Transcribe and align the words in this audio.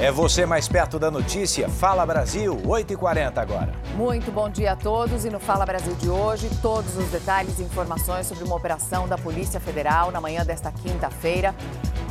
É 0.00 0.12
você 0.12 0.46
mais 0.46 0.68
perto 0.68 0.96
da 0.96 1.10
notícia. 1.10 1.68
Fala 1.68 2.06
Brasil, 2.06 2.56
8h40 2.58 3.36
agora. 3.38 3.72
Muito 3.96 4.30
bom 4.30 4.48
dia 4.48 4.70
a 4.70 4.76
todos. 4.76 5.24
E 5.24 5.30
no 5.30 5.40
Fala 5.40 5.66
Brasil 5.66 5.92
de 5.96 6.08
hoje, 6.08 6.48
todos 6.62 6.96
os 6.96 7.08
detalhes 7.08 7.58
e 7.58 7.64
informações 7.64 8.28
sobre 8.28 8.44
uma 8.44 8.54
operação 8.54 9.08
da 9.08 9.18
Polícia 9.18 9.58
Federal 9.58 10.12
na 10.12 10.20
manhã 10.20 10.44
desta 10.44 10.70
quinta-feira. 10.70 11.52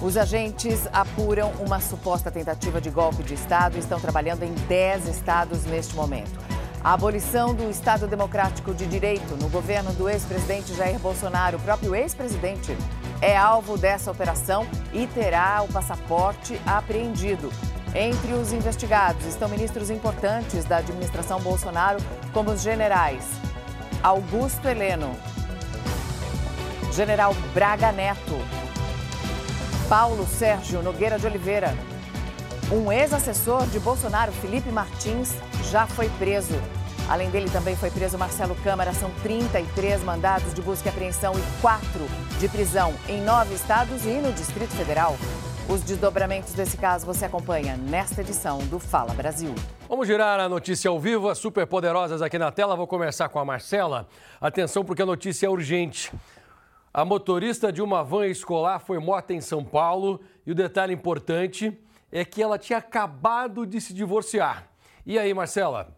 Os 0.01 0.17
agentes 0.17 0.85
apuram 0.91 1.53
uma 1.65 1.79
suposta 1.79 2.29
tentativa 2.29 2.81
de 2.81 2.89
golpe 2.89 3.23
de 3.23 3.35
Estado 3.35 3.77
e 3.77 3.79
estão 3.79 4.01
trabalhando 4.01 4.43
em 4.43 4.53
10 4.67 5.07
estados 5.07 5.63
neste 5.63 5.95
momento. 5.95 6.37
A 6.83 6.91
abolição 6.93 7.55
do 7.55 7.69
Estado 7.69 8.05
Democrático 8.05 8.73
de 8.73 8.85
Direito 8.85 9.37
no 9.41 9.47
governo 9.47 9.93
do 9.93 10.09
ex-presidente 10.09 10.73
Jair 10.73 10.99
Bolsonaro, 10.99 11.55
o 11.55 11.61
próprio 11.61 11.95
ex-presidente, 11.95 12.77
é 13.21 13.35
alvo 13.35 13.77
dessa 13.77 14.11
operação 14.11 14.67
e 14.91 15.07
terá 15.07 15.63
o 15.63 15.71
passaporte 15.71 16.59
apreendido. 16.65 17.49
Entre 17.95 18.33
os 18.33 18.51
investigados 18.51 19.25
estão 19.25 19.47
ministros 19.47 19.89
importantes 19.89 20.65
da 20.65 20.77
administração 20.77 21.39
Bolsonaro, 21.39 21.97
como 22.33 22.51
os 22.51 22.61
generais 22.61 23.23
Augusto 24.03 24.67
Heleno, 24.67 25.15
General 26.93 27.33
Braga 27.53 27.91
Neto, 27.91 28.39
Paulo 29.89 30.25
Sérgio 30.27 30.81
Nogueira 30.81 31.17
de 31.17 31.25
Oliveira. 31.25 31.75
Um 32.71 32.91
ex-assessor 32.91 33.65
de 33.67 33.79
Bolsonaro, 33.79 34.31
Felipe 34.33 34.69
Martins, 34.69 35.33
já 35.71 35.87
foi 35.87 36.09
preso. 36.17 36.55
Além 37.09 37.29
dele, 37.29 37.49
também 37.49 37.75
foi 37.75 37.89
preso 37.89 38.17
Marcelo 38.17 38.55
Câmara. 38.55 38.93
São 38.93 39.09
33 39.23 40.03
mandados 40.03 40.53
de 40.53 40.61
busca 40.61 40.89
e 40.89 40.91
apreensão 40.91 41.33
e 41.33 41.61
4 41.61 41.81
de 42.39 42.49
prisão 42.49 42.93
em 43.07 43.21
nove 43.21 43.55
estados 43.55 44.05
e 44.05 44.19
no 44.21 44.33
Distrito 44.33 44.75
Federal. 44.75 45.17
Os 45.69 45.81
desdobramentos 45.81 46.53
desse 46.53 46.77
caso 46.77 47.05
você 47.05 47.25
acompanha 47.25 47.75
nesta 47.75 48.21
edição 48.21 48.59
do 48.67 48.79
Fala 48.79 49.13
Brasil. 49.13 49.53
Vamos 49.89 50.07
girar 50.07 50.39
a 50.39 50.47
notícia 50.47 50.89
ao 50.89 50.97
vivo, 50.97 51.27
as 51.27 51.39
superpoderosas 51.39 52.21
aqui 52.21 52.39
na 52.39 52.49
tela. 52.53 52.73
Vou 52.73 52.87
começar 52.87 53.27
com 53.27 53.37
a 53.37 53.43
Marcela. 53.43 54.07
Atenção, 54.39 54.85
porque 54.85 55.01
a 55.01 55.05
notícia 55.05 55.45
é 55.45 55.49
urgente. 55.49 56.09
A 56.93 57.03
motorista 57.03 57.69
de 57.69 57.81
uma 57.81 58.01
van 58.01 58.27
escolar 58.27 58.79
foi 58.79 58.97
morta 58.97 59.33
em 59.33 59.41
São 59.41 59.61
Paulo 59.61 60.21
e 60.45 60.53
o 60.53 60.55
detalhe 60.55 60.93
importante 60.93 61.77
é 62.09 62.23
que 62.23 62.41
ela 62.41 62.57
tinha 62.57 62.79
acabado 62.79 63.67
de 63.67 63.81
se 63.81 63.93
divorciar. 63.93 64.69
E 65.05 65.19
aí, 65.19 65.33
Marcela? 65.33 65.96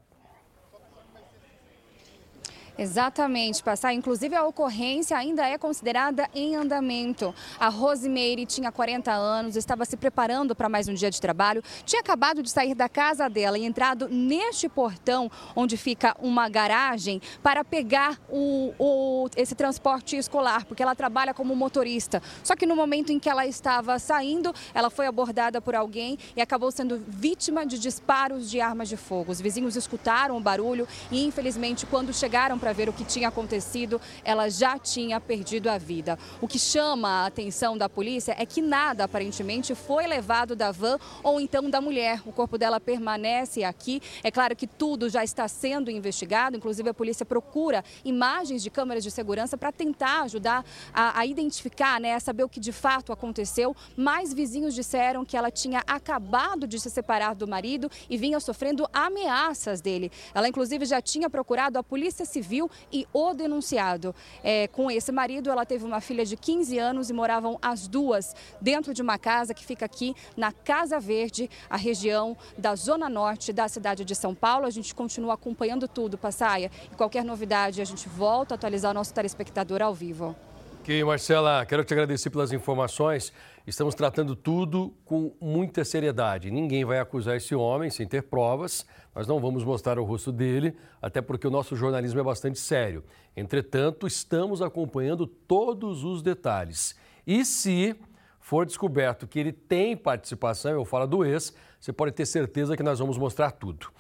Exatamente, 2.80 3.62
passar. 3.62 3.94
Inclusive, 3.94 4.34
a 4.38 4.46
ocorrência 4.46 5.18
ainda 5.18 5.46
é 5.46 5.58
considerada 5.58 6.30
em 6.34 6.56
andamento. 6.56 7.36
A 7.60 7.68
Rosemeire 7.68 8.46
tinha 8.46 8.72
40 8.72 9.12
anos, 9.12 9.58
estava 9.58 9.84
se 9.84 9.98
preparando 9.98 10.56
para 10.56 10.70
mais 10.70 10.88
um 10.88 10.94
dia 10.94 11.12
de 11.12 11.20
trabalho, 11.20 11.62
tinha 11.86 12.00
acabado 12.00 12.42
de 12.42 12.50
sair 12.50 12.74
da 12.74 12.88
casa 12.88 13.30
dela 13.30 13.58
e 13.58 13.66
entrado 13.66 14.08
neste 14.08 14.70
portão 14.70 15.30
onde 15.58 15.76
fica 15.76 16.16
uma 16.22 16.48
garagem 16.48 17.22
para 17.44 17.66
pegar 17.66 18.18
o, 18.30 18.74
o, 18.80 19.28
esse 19.36 19.56
transporte 19.56 20.16
escolar, 20.16 20.64
porque 20.66 20.82
ela 20.82 20.96
trabalha 20.96 21.34
como 21.34 21.54
motorista. 21.58 22.24
Só 22.46 22.56
que 22.56 22.66
no 22.66 22.78
momento 22.78 23.12
em 23.12 23.20
que 23.20 23.30
ela 23.30 23.46
estava 23.46 24.00
saindo, 24.00 24.56
ela 24.74 24.90
foi 24.90 25.06
abordada 25.06 25.60
por 25.60 25.76
alguém 25.76 26.18
e 26.34 26.42
acabou 26.42 26.72
sendo 26.72 27.04
vítima 27.06 27.66
de 27.66 27.78
disparos 27.78 28.50
de 28.50 28.62
armas 28.62 28.88
de 28.88 28.96
fogo. 28.96 29.34
Os 29.34 29.42
vizinhos 29.42 29.76
escutaram 29.76 30.38
o 30.38 30.40
barulho 30.40 30.88
e, 31.12 31.26
infelizmente, 31.26 31.86
quando 31.86 32.14
chegaram 32.14 32.58
para 32.58 32.69
para 32.70 32.74
ver 32.76 32.88
o 32.88 32.94
que 32.94 33.04
tinha 33.04 33.30
acontecido, 33.30 34.00
ela 34.24 34.48
já 34.48 34.78
tinha 34.78 35.20
perdido 35.20 35.72
a 35.72 35.80
vida. 35.80 36.20
O 36.40 36.48
que 36.48 36.60
chama 36.60 37.24
a 37.24 37.26
atenção 37.26 37.76
da 37.76 37.90
polícia 37.90 38.36
é 38.38 38.46
que 38.46 38.62
nada 38.62 39.06
aparentemente 39.06 39.74
foi 39.74 40.06
levado 40.06 40.56
da 40.56 40.72
van 40.72 41.00
ou 41.24 41.42
então 41.42 41.68
da 41.68 41.82
mulher. 41.82 42.22
O 42.28 42.32
corpo 42.32 42.60
dela 42.60 42.80
permanece 42.80 43.64
aqui. 43.64 44.04
É 44.24 44.30
claro 44.30 44.56
que 44.56 44.68
tudo 44.68 45.10
já 45.10 45.24
está 45.24 45.48
sendo 45.48 45.90
investigado, 45.90 46.56
inclusive 46.56 46.88
a 46.88 46.94
polícia 46.94 47.26
procura 47.26 47.84
imagens 48.06 48.62
de 48.62 48.70
câmeras 48.70 49.04
de 49.04 49.10
segurança 49.10 49.58
para 49.58 49.72
tentar 49.72 50.22
ajudar 50.22 50.64
a, 50.94 51.22
a 51.22 51.26
identificar, 51.26 52.00
né, 52.00 52.14
a 52.14 52.20
saber 52.20 52.44
o 52.44 52.50
que 52.50 52.60
de 52.60 52.72
fato 52.72 53.12
aconteceu. 53.12 53.76
Mais 53.98 54.32
vizinhos 54.32 54.76
disseram 54.76 55.26
que 55.26 55.36
ela 55.36 55.50
tinha 55.50 55.84
acabado 55.88 56.68
de 56.68 56.80
se 56.80 56.92
separar 56.92 57.34
do 57.34 57.48
marido 57.48 57.90
e 58.08 58.16
vinha 58.16 58.40
sofrendo 58.40 58.88
ameaças 58.94 59.82
dele. 59.82 60.12
Ela 60.36 60.48
inclusive 60.48 60.86
já 60.86 61.02
tinha 61.02 61.32
procurado 61.32 61.80
a 61.80 61.84
Polícia 61.84 62.26
Civil 62.26 62.49
civil 62.50 62.70
e 62.92 63.08
o 63.14 63.34
denunciado. 63.34 64.16
É, 64.44 64.68
com 64.68 64.90
esse 64.90 65.12
marido, 65.12 65.52
ela 65.52 65.66
teve 65.66 65.86
uma 65.86 66.02
filha 66.02 66.26
de 66.26 66.36
15 66.36 66.80
anos 66.80 67.10
e 67.10 67.14
moravam 67.14 67.60
as 67.62 67.88
duas 67.88 68.36
dentro 68.60 68.94
de 68.94 69.02
uma 69.04 69.20
casa 69.20 69.54
que 69.54 69.64
fica 69.64 69.86
aqui 69.86 70.16
na 70.36 70.52
Casa 70.52 71.00
Verde, 71.00 71.50
a 71.70 71.78
região 71.78 72.36
da 72.58 72.76
Zona 72.76 73.08
Norte 73.08 73.54
da 73.54 73.68
cidade 73.68 74.04
de 74.04 74.16
São 74.16 74.34
Paulo. 74.34 74.66
A 74.66 74.72
gente 74.72 74.96
continua 74.96 75.36
acompanhando 75.36 75.88
tudo, 75.88 76.18
Passaia. 76.18 76.72
E 76.92 76.96
qualquer 76.96 77.24
novidade, 77.24 77.82
a 77.82 77.86
gente 77.86 78.10
volta 78.10 78.56
a 78.56 78.56
atualizar 78.56 78.92
o 78.92 78.96
nosso 78.96 79.14
telespectador 79.14 79.82
ao 79.82 79.94
vivo. 79.94 80.36
Ok, 80.82 81.04
Marcela, 81.04 81.66
quero 81.68 81.84
te 81.84 81.94
agradecer 81.94 82.32
pelas 82.32 82.52
informações. 82.52 83.32
Estamos 83.70 83.94
tratando 83.94 84.36
tudo 84.36 84.96
com 85.06 85.32
muita 85.40 85.86
seriedade. 85.86 86.50
Ninguém 86.50 86.84
vai 86.84 86.98
acusar 86.98 87.38
esse 87.38 87.54
homem 87.54 87.92
sem 87.92 88.08
ter 88.08 88.24
provas. 88.24 88.84
Nós 89.14 89.28
não 89.28 89.40
vamos 89.40 89.64
mostrar 89.64 90.00
o 90.00 90.04
rosto 90.04 90.32
dele, 90.32 90.76
até 91.00 91.22
porque 91.22 91.46
o 91.46 91.52
nosso 91.52 91.76
jornalismo 91.76 92.20
é 92.20 92.24
bastante 92.24 92.58
sério. 92.58 93.04
Entretanto, 93.38 94.08
estamos 94.08 94.64
acompanhando 94.64 95.28
todos 95.28 96.04
os 96.04 96.24
detalhes. 96.24 96.96
E 97.28 97.46
se 97.46 97.96
for 98.40 98.66
descoberto 98.66 99.28
que 99.28 99.38
ele 99.38 99.52
tem 99.54 99.96
participação, 99.96 100.72
eu 100.72 100.84
falo 100.84 101.06
do 101.06 101.24
ex, 101.24 101.54
você 101.80 101.94
pode 101.94 102.14
ter 102.14 102.26
certeza 102.26 102.76
que 102.76 102.82
nós 102.82 102.98
vamos 102.98 103.20
mostrar 103.20 103.52
tudo. 103.52 103.92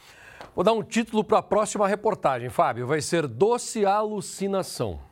Vou 0.56 0.63
dar 0.63 0.74
um 0.74 0.81
título 0.81 1.24
para 1.24 1.38
a 1.38 1.44
próxima 1.44 1.88
reportagem, 1.88 2.50
Fábio. 2.50 2.88
Vai 2.88 3.01
ser 3.01 3.28
Doce 3.28 3.86
Alucinação. 3.86 5.08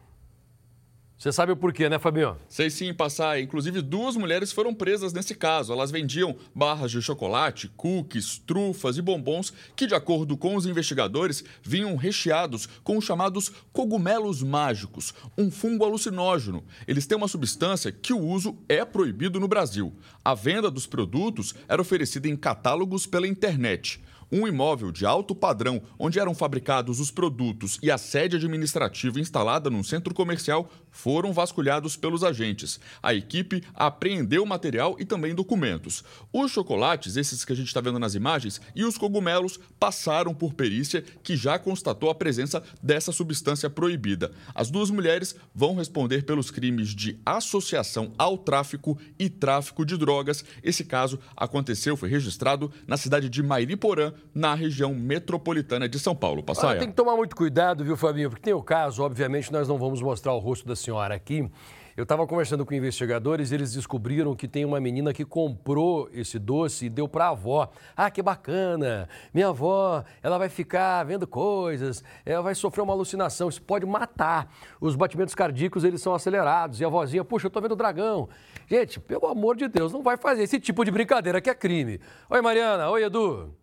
Você 1.18 1.32
sabe 1.32 1.52
o 1.52 1.58
porquê, 1.58 1.90
né, 1.90 1.98
Fabinho? 1.98 2.38
Sei 2.48 2.70
sim, 2.70 2.94
passar. 2.94 3.42
Inclusive, 3.42 3.82
duas 3.82 4.16
mulheres 4.16 4.52
foram 4.52 4.72
presas 4.72 5.12
nesse 5.12 5.34
caso. 5.34 5.74
Elas 5.74 5.90
vendiam 5.90 6.36
barras 6.54 6.92
de 6.92 7.02
chocolate, 7.02 7.72
cookies, 7.76 8.38
trufas 8.38 9.00
e 9.00 9.02
bombons 9.02 9.52
que, 9.76 9.88
de 9.88 9.96
acordo 9.96 10.38
com 10.38 10.56
os 10.56 10.68
investigadores, 10.68 11.44
vinham 11.64 11.96
recheados 11.96 12.70
com 12.84 13.00
os 13.00 13.04
chamados 13.04 13.52
cogumelos 13.74 14.44
mágicos, 14.44 15.12
um 15.36 15.50
fungo 15.50 15.84
alucinógeno. 15.84 16.64
Eles 16.88 17.08
têm 17.08 17.18
uma 17.18 17.28
substância 17.28 17.92
que 17.92 18.14
o 18.14 18.24
uso 18.24 18.56
é 18.70 18.86
proibido 18.86 19.40
no 19.40 19.48
Brasil. 19.48 19.96
A 20.24 20.36
venda 20.36 20.70
dos 20.70 20.86
produtos 20.86 21.56
era 21.68 21.82
oferecida 21.82 22.28
em 22.28 22.38
catálogos 22.38 23.08
pela 23.08 23.28
internet. 23.28 24.00
Um 24.30 24.46
imóvel 24.46 24.92
de 24.92 25.06
alto 25.06 25.34
padrão, 25.34 25.82
onde 25.98 26.20
eram 26.20 26.36
fabricados 26.36 27.00
os 27.00 27.10
produtos 27.10 27.80
e 27.82 27.90
a 27.90 27.98
sede 27.98 28.36
administrativa 28.36 29.22
instalada 29.22 29.70
num 29.70 29.82
centro 29.82 30.14
comercial, 30.14 30.70
foram 30.98 31.32
vasculhados 31.32 31.96
pelos 31.96 32.24
agentes. 32.24 32.80
A 33.04 33.14
equipe 33.14 33.64
apreendeu 33.76 34.44
material 34.48 34.96
e 34.98 35.06
também 35.06 35.36
documentos. 35.36 36.04
Os 36.34 36.52
chocolates, 36.52 37.16
esses 37.16 37.46
que 37.46 37.54
a 37.54 37.56
gente 37.56 37.68
está 37.68 37.80
vendo 37.80 38.00
nas 38.00 38.16
imagens, 38.16 38.60
e 38.76 38.84
os 38.84 38.98
cogumelos 38.98 39.60
passaram 39.80 40.34
por 40.34 40.56
perícia 40.56 41.04
que 41.22 41.38
já 41.38 41.60
constatou 41.60 42.10
a 42.10 42.16
presença 42.16 42.64
dessa 42.82 43.12
substância 43.12 43.70
proibida. 43.70 44.32
As 44.56 44.72
duas 44.72 44.90
mulheres 44.90 45.36
vão 45.54 45.76
responder 45.76 46.26
pelos 46.26 46.50
crimes 46.50 46.90
de 46.90 47.20
associação 47.24 48.12
ao 48.18 48.36
tráfico 48.36 48.98
e 49.20 49.30
tráfico 49.30 49.86
de 49.86 49.98
drogas. 49.98 50.44
Esse 50.64 50.84
caso 50.84 51.20
aconteceu, 51.36 51.96
foi 51.96 52.10
registrado 52.10 52.72
na 52.88 52.98
cidade 52.98 53.30
de 53.30 53.44
Mairiporã, 53.44 54.14
na 54.34 54.56
região 54.56 54.96
metropolitana 54.96 55.88
de 55.88 56.00
São 56.00 56.16
Paulo. 56.16 56.42
Passaia. 56.42 56.78
Ah, 56.78 56.80
tem 56.80 56.90
que 56.90 56.96
tomar 56.96 57.16
muito 57.16 57.36
cuidado, 57.36 57.84
viu, 57.84 57.96
Fabinho? 57.96 58.32
Porque 58.32 58.42
tem 58.42 58.54
o 58.54 58.64
caso, 58.64 59.04
obviamente, 59.04 59.54
nós 59.54 59.68
não 59.68 59.78
vamos 59.78 60.02
mostrar 60.02 60.34
o 60.34 60.40
rosto 60.40 60.68
da 60.68 60.76
senhora 60.88 61.16
aqui. 61.16 61.50
Eu 61.98 62.04
estava 62.04 62.28
conversando 62.28 62.64
com 62.64 62.76
investigadores 62.76 63.52
e 63.52 63.56
eles 63.56 63.74
descobriram 63.74 64.36
que 64.36 64.48
tem 64.48 64.64
uma 64.64 64.80
menina 64.80 65.12
que 65.12 65.26
comprou 65.26 66.08
esse 66.14 66.38
doce 66.38 66.86
e 66.86 66.90
deu 66.90 67.08
para 67.10 67.26
a 67.26 67.30
avó. 67.30 67.72
Ah, 67.96 68.12
que 68.12 68.22
bacana! 68.22 69.10
Minha 69.34 69.48
avó, 69.48 70.04
ela 70.22 70.38
vai 70.38 70.48
ficar 70.48 71.04
vendo 71.04 71.26
coisas, 71.26 72.04
ela 72.24 72.44
vai 72.44 72.54
sofrer 72.54 72.84
uma 72.84 72.94
alucinação, 72.94 73.50
isso 73.50 73.64
pode 73.64 73.86
matar. 73.86 74.54
Os 74.80 74.96
batimentos 74.96 75.34
cardíacos, 75.34 75.84
eles 75.84 76.00
são 76.00 76.14
acelerados. 76.14 76.80
E 76.80 76.86
a 76.86 76.90
vozinha, 76.90 77.26
puxa, 77.26 77.48
eu 77.48 77.52
tô 77.52 77.60
vendo 77.60 77.76
dragão. 77.76 78.30
Gente, 78.68 79.00
pelo 79.00 79.26
amor 79.26 79.56
de 79.58 79.68
Deus, 79.68 79.92
não 79.92 80.04
vai 80.04 80.18
fazer 80.18 80.44
esse 80.44 80.60
tipo 80.60 80.86
de 80.86 80.92
brincadeira 80.92 81.42
que 81.42 81.50
é 81.50 81.56
crime. 81.56 82.00
Oi, 82.30 82.42
Mariana. 82.42 82.92
Oi, 82.92 83.04
Edu. 83.04 83.56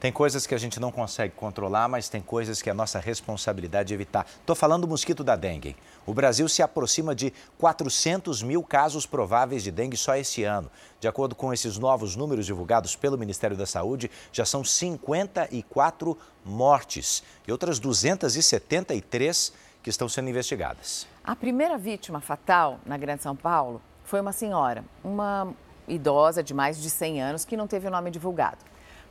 Tem 0.00 0.12
coisas 0.12 0.46
que 0.46 0.54
a 0.54 0.58
gente 0.58 0.78
não 0.78 0.92
consegue 0.92 1.34
controlar, 1.34 1.88
mas 1.88 2.08
tem 2.08 2.20
coisas 2.20 2.60
que 2.60 2.68
é 2.68 2.74
nossa 2.74 2.98
responsabilidade 2.98 3.94
evitar. 3.94 4.26
Estou 4.40 4.54
falando 4.54 4.82
do 4.82 4.88
mosquito 4.88 5.24
da 5.24 5.34
dengue. 5.34 5.74
O 6.04 6.12
Brasil 6.12 6.46
se 6.48 6.62
aproxima 6.62 7.14
de 7.14 7.32
400 7.58 8.42
mil 8.42 8.62
casos 8.62 9.06
prováveis 9.06 9.62
de 9.62 9.70
dengue 9.70 9.96
só 9.96 10.14
esse 10.14 10.44
ano. 10.44 10.70
De 11.00 11.08
acordo 11.08 11.34
com 11.34 11.52
esses 11.52 11.78
novos 11.78 12.16
números 12.16 12.44
divulgados 12.44 12.94
pelo 12.94 13.16
Ministério 13.16 13.56
da 13.56 13.66
Saúde, 13.66 14.10
já 14.30 14.44
são 14.44 14.62
54 14.62 16.18
mortes 16.44 17.22
e 17.48 17.52
outras 17.52 17.78
273 17.78 19.52
que 19.82 19.90
estão 19.90 20.08
sendo 20.08 20.28
investigadas. 20.28 21.06
A 21.22 21.34
primeira 21.34 21.78
vítima 21.78 22.20
fatal 22.20 22.78
na 22.84 22.98
Grande 22.98 23.22
São 23.22 23.34
Paulo 23.34 23.80
foi 24.04 24.20
uma 24.20 24.32
senhora, 24.32 24.84
uma 25.02 25.54
idosa 25.88 26.42
de 26.42 26.52
mais 26.52 26.80
de 26.80 26.90
100 26.90 27.22
anos 27.22 27.44
que 27.44 27.56
não 27.56 27.66
teve 27.66 27.86
o 27.86 27.90
nome 27.90 28.10
divulgado. 28.10 28.58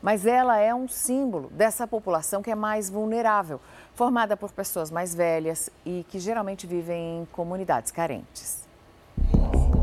Mas 0.04 0.26
ela 0.26 0.60
é 0.60 0.76
um 0.76 0.86
símbolo 0.86 1.50
dessa 1.54 1.88
população 1.88 2.44
que 2.44 2.52
é 2.52 2.56
mais 2.56 2.90
vulnerável, 2.90 3.62
formada 3.96 4.36
por 4.36 4.52
pessoas 4.52 4.92
mais 4.92 5.16
velhas 5.16 5.70
e 5.86 6.06
que 6.10 6.20
geralmente 6.20 6.68
vivem 6.68 7.22
em 7.22 7.26
comunidades 7.32 7.90
carentes. 7.90 8.68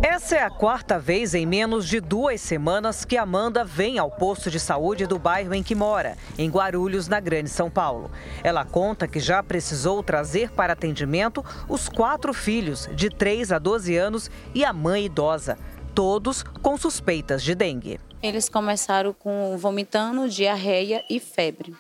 Essa 0.02 0.36
é 0.36 0.42
a 0.42 0.50
quarta 0.50 0.98
vez 0.98 1.34
em 1.34 1.46
menos 1.46 1.88
de 1.88 2.00
duas 2.00 2.40
semanas 2.42 3.02
que 3.02 3.16
Amanda 3.16 3.64
vem 3.64 3.98
ao 3.98 4.10
posto 4.10 4.50
de 4.50 4.60
saúde 4.60 5.06
do 5.06 5.18
bairro 5.18 5.54
em 5.54 5.62
que 5.62 5.74
mora, 5.74 6.18
em 6.36 6.50
Guarulhos, 6.50 7.08
na 7.08 7.18
Grande 7.18 7.48
São 7.48 7.70
Paulo. 7.70 8.10
Ela 8.44 8.64
conta 8.64 9.08
que 9.08 9.20
já 9.20 9.42
precisou 9.42 10.02
trazer 10.02 10.50
para 10.50 10.74
atendimento 10.74 11.42
os 11.66 11.88
quatro 11.88 12.34
filhos, 12.34 12.90
de 12.94 13.08
3 13.08 13.52
a 13.52 13.58
12 13.58 13.96
anos, 13.96 14.30
e 14.54 14.66
a 14.66 14.72
mãe 14.72 15.06
idosa, 15.06 15.56
todos 15.94 16.42
com 16.42 16.76
suspeitas 16.76 17.42
de 17.42 17.54
dengue. 17.54 18.00
Eles 18.22 18.48
começaram 18.48 19.14
com 19.14 19.56
vomitando, 19.56 20.28
diarreia 20.28 21.02
e 21.08 21.18
febre. 21.18 21.74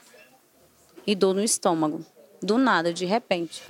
E 1.06 1.14
dor 1.14 1.34
no 1.34 1.42
estômago. 1.42 2.04
Do 2.42 2.56
nada, 2.56 2.94
de 2.94 3.04
repente. 3.04 3.62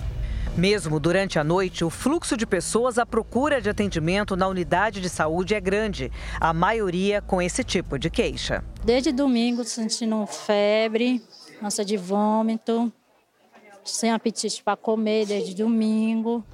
Mesmo 0.56 1.00
durante 1.00 1.38
a 1.38 1.44
noite, 1.44 1.84
o 1.84 1.90
fluxo 1.90 2.36
de 2.36 2.46
pessoas 2.46 2.98
à 2.98 3.06
procura 3.06 3.60
de 3.60 3.68
atendimento 3.68 4.36
na 4.36 4.46
unidade 4.46 5.00
de 5.00 5.08
saúde 5.08 5.54
é 5.54 5.60
grande, 5.60 6.12
a 6.40 6.52
maioria 6.52 7.20
com 7.20 7.40
esse 7.42 7.64
tipo 7.64 7.98
de 7.98 8.08
queixa. 8.08 8.62
Desde 8.84 9.10
domingo, 9.10 9.64
sentindo 9.64 10.24
febre, 10.26 11.22
ânsia 11.62 11.84
de 11.84 11.96
vômito, 11.96 12.92
sem 13.84 14.12
apetite 14.12 14.62
para 14.62 14.76
comer 14.76 15.26
desde 15.26 15.54
domingo. 15.54 16.44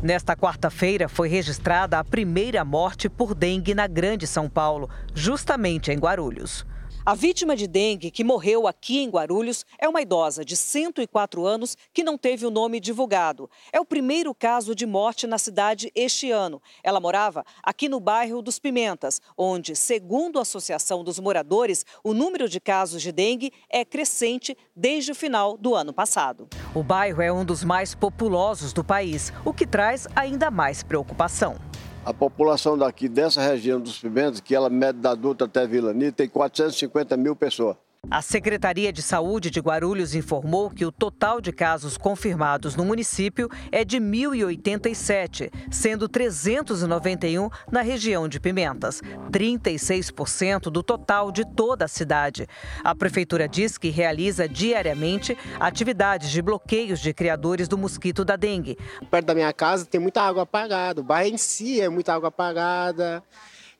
Nesta 0.00 0.36
quarta-feira 0.36 1.08
foi 1.08 1.28
registrada 1.28 1.98
a 1.98 2.04
primeira 2.04 2.64
morte 2.64 3.08
por 3.08 3.34
dengue 3.34 3.74
na 3.74 3.88
Grande 3.88 4.28
São 4.28 4.48
Paulo, 4.48 4.88
justamente 5.12 5.90
em 5.90 5.98
Guarulhos. 5.98 6.64
A 7.08 7.14
vítima 7.14 7.56
de 7.56 7.66
dengue 7.66 8.10
que 8.10 8.22
morreu 8.22 8.66
aqui 8.66 8.98
em 8.98 9.08
Guarulhos 9.08 9.64
é 9.78 9.88
uma 9.88 10.02
idosa 10.02 10.44
de 10.44 10.54
104 10.54 11.46
anos 11.46 11.74
que 11.90 12.04
não 12.04 12.18
teve 12.18 12.44
o 12.44 12.50
nome 12.50 12.78
divulgado. 12.78 13.48
É 13.72 13.80
o 13.80 13.84
primeiro 13.86 14.34
caso 14.34 14.74
de 14.74 14.84
morte 14.84 15.26
na 15.26 15.38
cidade 15.38 15.90
este 15.94 16.30
ano. 16.30 16.60
Ela 16.84 17.00
morava 17.00 17.46
aqui 17.62 17.88
no 17.88 17.98
bairro 17.98 18.42
dos 18.42 18.58
Pimentas, 18.58 19.22
onde, 19.38 19.74
segundo 19.74 20.38
a 20.38 20.42
Associação 20.42 21.02
dos 21.02 21.18
Moradores, 21.18 21.82
o 22.04 22.12
número 22.12 22.46
de 22.46 22.60
casos 22.60 23.00
de 23.00 23.10
dengue 23.10 23.54
é 23.70 23.86
crescente 23.86 24.54
desde 24.76 25.12
o 25.12 25.14
final 25.14 25.56
do 25.56 25.74
ano 25.74 25.94
passado. 25.94 26.46
O 26.74 26.82
bairro 26.82 27.22
é 27.22 27.32
um 27.32 27.42
dos 27.42 27.64
mais 27.64 27.94
populosos 27.94 28.74
do 28.74 28.84
país, 28.84 29.32
o 29.46 29.54
que 29.54 29.66
traz 29.66 30.06
ainda 30.14 30.50
mais 30.50 30.82
preocupação. 30.82 31.56
A 32.04 32.14
população 32.14 32.78
daqui, 32.78 33.08
dessa 33.08 33.42
região 33.42 33.80
dos 33.80 33.98
Pimentas, 33.98 34.40
que 34.40 34.54
ela 34.54 34.70
mede 34.70 34.98
da 34.98 35.14
Dutra 35.14 35.46
até 35.46 35.66
Vila 35.66 35.92
Nita, 35.92 36.12
tem 36.12 36.28
450 36.28 37.16
mil 37.16 37.36
pessoas. 37.36 37.76
A 38.10 38.22
Secretaria 38.22 38.90
de 38.90 39.02
Saúde 39.02 39.50
de 39.50 39.60
Guarulhos 39.60 40.14
informou 40.14 40.70
que 40.70 40.86
o 40.86 40.90
total 40.90 41.42
de 41.42 41.52
casos 41.52 41.98
confirmados 41.98 42.74
no 42.74 42.82
município 42.82 43.50
é 43.70 43.84
de 43.84 43.98
1.087, 43.98 45.52
sendo 45.70 46.08
391 46.08 47.50
na 47.70 47.82
região 47.82 48.26
de 48.26 48.40
Pimentas, 48.40 49.02
36% 49.30 50.70
do 50.70 50.82
total 50.82 51.30
de 51.30 51.44
toda 51.54 51.84
a 51.84 51.88
cidade. 51.88 52.46
A 52.82 52.94
Prefeitura 52.94 53.46
diz 53.46 53.76
que 53.76 53.90
realiza 53.90 54.48
diariamente 54.48 55.36
atividades 55.60 56.30
de 56.30 56.40
bloqueios 56.40 57.00
de 57.00 57.12
criadores 57.12 57.68
do 57.68 57.76
mosquito 57.76 58.24
da 58.24 58.36
dengue. 58.36 58.78
Perto 59.10 59.26
da 59.26 59.34
minha 59.34 59.52
casa 59.52 59.84
tem 59.84 60.00
muita 60.00 60.22
água 60.22 60.44
apagada, 60.44 61.02
o 61.02 61.04
bairro 61.04 61.34
em 61.34 61.36
si 61.36 61.78
é 61.78 61.90
muita 61.90 62.14
água 62.14 62.28
apagada. 62.28 63.22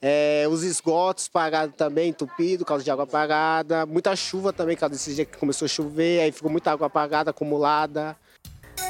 É, 0.00 0.46
os 0.48 0.62
esgotos 0.62 1.28
parados 1.28 1.74
também, 1.76 2.10
entupido, 2.10 2.64
causa 2.64 2.84
de 2.84 2.90
água 2.90 3.06
parada. 3.06 3.84
Muita 3.84 4.14
chuva 4.14 4.52
também, 4.52 4.76
causa 4.76 4.94
desse 4.94 5.14
dia 5.14 5.24
que 5.24 5.36
começou 5.36 5.66
a 5.66 5.68
chover, 5.68 6.20
aí 6.20 6.32
ficou 6.32 6.50
muita 6.50 6.70
água 6.70 6.88
parada, 6.88 7.30
acumulada. 7.30 8.16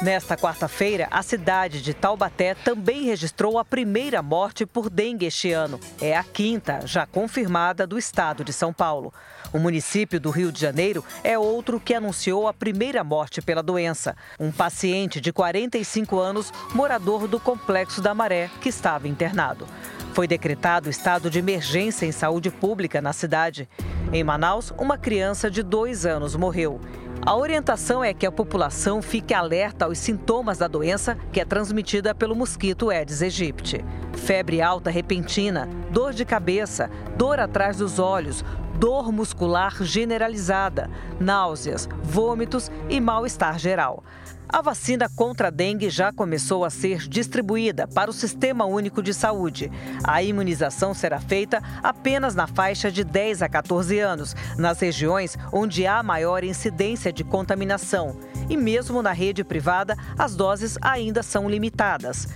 Nesta 0.03 0.37
quarta-feira, 0.37 1.09
a 1.11 1.21
cidade 1.21 1.81
de 1.81 1.93
Taubaté 1.93 2.55
também 2.55 3.03
registrou 3.03 3.59
a 3.59 3.65
primeira 3.65 4.21
morte 4.21 4.65
por 4.65 4.89
dengue 4.89 5.25
este 5.25 5.51
ano. 5.51 5.77
É 5.99 6.15
a 6.15 6.23
quinta, 6.23 6.79
já 6.85 7.05
confirmada, 7.05 7.85
do 7.85 7.97
estado 7.97 8.43
de 8.45 8.53
São 8.53 8.71
Paulo. 8.71 9.13
O 9.51 9.59
município 9.59 10.19
do 10.19 10.29
Rio 10.29 10.53
de 10.53 10.61
Janeiro 10.61 11.03
é 11.21 11.37
outro 11.37 11.81
que 11.81 11.93
anunciou 11.93 12.47
a 12.47 12.53
primeira 12.53 13.03
morte 13.03 13.41
pela 13.41 13.61
doença. 13.61 14.15
Um 14.39 14.53
paciente 14.53 15.19
de 15.19 15.33
45 15.33 16.17
anos, 16.17 16.53
morador 16.73 17.27
do 17.27 17.39
Complexo 17.39 17.99
da 17.99 18.13
Maré, 18.13 18.49
que 18.61 18.69
estava 18.69 19.07
internado. 19.07 19.67
Foi 20.13 20.27
decretado 20.27 20.89
estado 20.89 21.29
de 21.29 21.39
emergência 21.39 22.05
em 22.05 22.11
saúde 22.11 22.49
pública 22.49 23.01
na 23.01 23.13
cidade. 23.13 23.69
Em 24.11 24.23
Manaus, 24.23 24.73
uma 24.77 24.97
criança 24.97 25.49
de 25.49 25.61
dois 25.63 26.05
anos 26.05 26.35
morreu. 26.35 26.79
A 27.21 27.35
orientação 27.35 28.03
é 28.03 28.13
que 28.13 28.25
a 28.25 28.31
população 28.31 29.01
fique 29.01 29.33
alerta 29.33 29.85
aos 29.85 29.97
sintomas 29.97 30.57
da 30.57 30.67
doença 30.67 31.17
que 31.31 31.39
é 31.39 31.45
transmitida 31.45 32.15
pelo 32.15 32.35
mosquito 32.35 32.89
Aedes 32.89 33.21
aegypti. 33.21 33.83
Febre 34.13 34.61
alta 34.61 34.89
repentina, 34.89 35.67
dor 35.91 36.13
de 36.13 36.23
cabeça, 36.25 36.89
dor 37.17 37.39
atrás 37.39 37.77
dos 37.77 37.99
olhos, 37.99 38.43
dor 38.79 39.11
muscular 39.11 39.83
generalizada, 39.83 40.89
náuseas, 41.19 41.89
vômitos 42.01 42.71
e 42.89 43.01
mal-estar 43.01 43.59
geral. 43.59 44.03
A 44.47 44.63
vacina 44.63 45.07
contra 45.07 45.49
a 45.49 45.51
dengue 45.51 45.91
já 45.91 46.11
começou 46.11 46.65
a 46.65 46.71
ser 46.71 47.07
distribuída 47.07 47.87
para 47.87 48.09
o 48.09 48.13
Sistema 48.13 48.65
Único 48.65 49.03
de 49.03 49.13
Saúde. 49.13 49.69
A 50.03 50.23
imunização 50.23 50.91
será 50.91 51.19
feita 51.19 51.61
apenas 51.83 52.33
na 52.33 52.47
faixa 52.47 52.89
de 52.89 53.03
10 53.03 53.43
a 53.43 53.49
14 53.49 53.99
anos, 53.99 54.35
nas 54.57 54.79
regiões 54.79 55.37
onde 55.53 55.85
há 55.85 56.01
maior 56.01 56.43
incidência 56.43 57.13
de 57.13 57.23
contaminação. 57.23 58.17
E 58.49 58.57
mesmo 58.57 59.03
na 59.03 59.11
rede 59.11 59.43
privada, 59.43 59.95
as 60.17 60.35
doses 60.35 60.79
ainda 60.81 61.21
são 61.21 61.47
limitadas. 61.47 62.27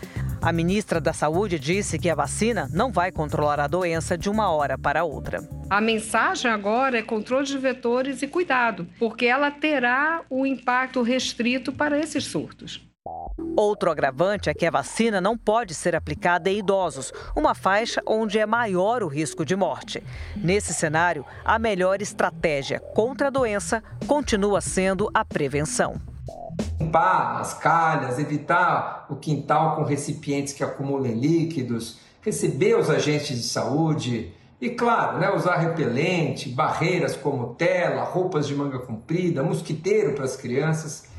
A 0.43 0.51
ministra 0.51 0.99
da 0.99 1.13
Saúde 1.13 1.57
disse 1.57 1.97
que 1.97 2.09
a 2.09 2.15
vacina 2.15 2.67
não 2.73 2.91
vai 2.91 3.13
controlar 3.13 3.61
a 3.61 3.67
doença 3.67 4.17
de 4.17 4.29
uma 4.29 4.51
hora 4.51 4.77
para 4.77 5.05
outra. 5.05 5.39
A 5.69 5.79
mensagem 5.79 6.51
agora 6.51 6.97
é 6.97 7.01
controle 7.01 7.45
de 7.45 7.57
vetores 7.57 8.21
e 8.21 8.27
cuidado, 8.27 8.85
porque 8.99 9.25
ela 9.25 9.49
terá 9.49 10.21
o 10.29 10.45
impacto 10.45 11.01
restrito 11.01 11.71
para 11.71 11.97
esses 11.97 12.25
surtos. 12.25 12.85
Outro 13.55 13.89
agravante 13.89 14.49
é 14.49 14.53
que 14.53 14.65
a 14.65 14.71
vacina 14.71 15.21
não 15.21 15.37
pode 15.37 15.73
ser 15.73 15.95
aplicada 15.95 16.49
em 16.49 16.57
idosos, 16.59 17.13
uma 17.33 17.55
faixa 17.55 18.01
onde 18.05 18.37
é 18.37 18.45
maior 18.45 19.01
o 19.01 19.07
risco 19.07 19.45
de 19.45 19.55
morte. 19.55 20.03
Nesse 20.35 20.73
cenário, 20.73 21.25
a 21.45 21.57
melhor 21.57 22.01
estratégia 22.01 22.81
contra 22.81 23.27
a 23.27 23.31
doença 23.31 23.81
continua 24.05 24.59
sendo 24.59 25.09
a 25.13 25.23
prevenção 25.23 26.01
limpar 26.79 27.39
as 27.39 27.53
calhas, 27.53 28.19
evitar 28.19 29.07
o 29.09 29.15
quintal 29.15 29.75
com 29.75 29.83
recipientes 29.83 30.53
que 30.53 30.63
acumulem 30.63 31.13
líquidos, 31.13 31.99
receber 32.21 32.77
os 32.77 32.89
agentes 32.89 33.37
de 33.37 33.43
saúde 33.43 34.31
e, 34.61 34.69
claro, 34.69 35.17
né, 35.17 35.29
usar 35.33 35.57
repelente, 35.57 36.49
barreiras 36.49 37.15
como 37.15 37.55
tela, 37.55 38.03
roupas 38.03 38.47
de 38.47 38.55
manga 38.55 38.79
comprida, 38.79 39.43
mosquiteiro 39.43 40.13
para 40.13 40.25
as 40.25 40.35
crianças. 40.35 41.11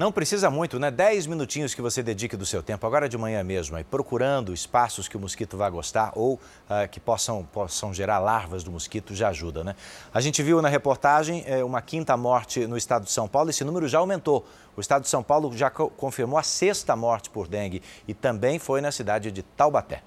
Não 0.00 0.10
precisa 0.10 0.48
muito, 0.48 0.78
né? 0.78 0.90
10 0.90 1.26
minutinhos 1.26 1.74
que 1.74 1.82
você 1.82 2.02
dedique 2.02 2.34
do 2.34 2.46
seu 2.46 2.62
tempo, 2.62 2.86
agora 2.86 3.06
de 3.06 3.18
manhã 3.18 3.44
mesmo, 3.44 3.76
aí, 3.76 3.84
procurando 3.84 4.54
espaços 4.54 5.06
que 5.06 5.14
o 5.14 5.20
mosquito 5.20 5.58
vai 5.58 5.70
gostar 5.70 6.12
ou 6.14 6.36
uh, 6.36 6.88
que 6.90 6.98
possam, 6.98 7.44
possam 7.44 7.92
gerar 7.92 8.18
larvas 8.18 8.64
do 8.64 8.70
mosquito, 8.70 9.14
já 9.14 9.28
ajuda, 9.28 9.62
né? 9.62 9.76
A 10.14 10.22
gente 10.22 10.42
viu 10.42 10.62
na 10.62 10.70
reportagem 10.70 11.44
eh, 11.46 11.62
uma 11.62 11.82
quinta 11.82 12.16
morte 12.16 12.66
no 12.66 12.78
estado 12.78 13.04
de 13.04 13.10
São 13.10 13.28
Paulo, 13.28 13.50
esse 13.50 13.62
número 13.62 13.86
já 13.86 13.98
aumentou. 13.98 14.46
O 14.74 14.80
estado 14.80 15.02
de 15.02 15.10
São 15.10 15.22
Paulo 15.22 15.54
já 15.54 15.68
co 15.68 15.90
confirmou 15.90 16.38
a 16.38 16.42
sexta 16.42 16.96
morte 16.96 17.28
por 17.28 17.46
dengue 17.46 17.82
e 18.08 18.14
também 18.14 18.58
foi 18.58 18.80
na 18.80 18.90
cidade 18.90 19.30
de 19.30 19.42
Taubaté. 19.42 20.02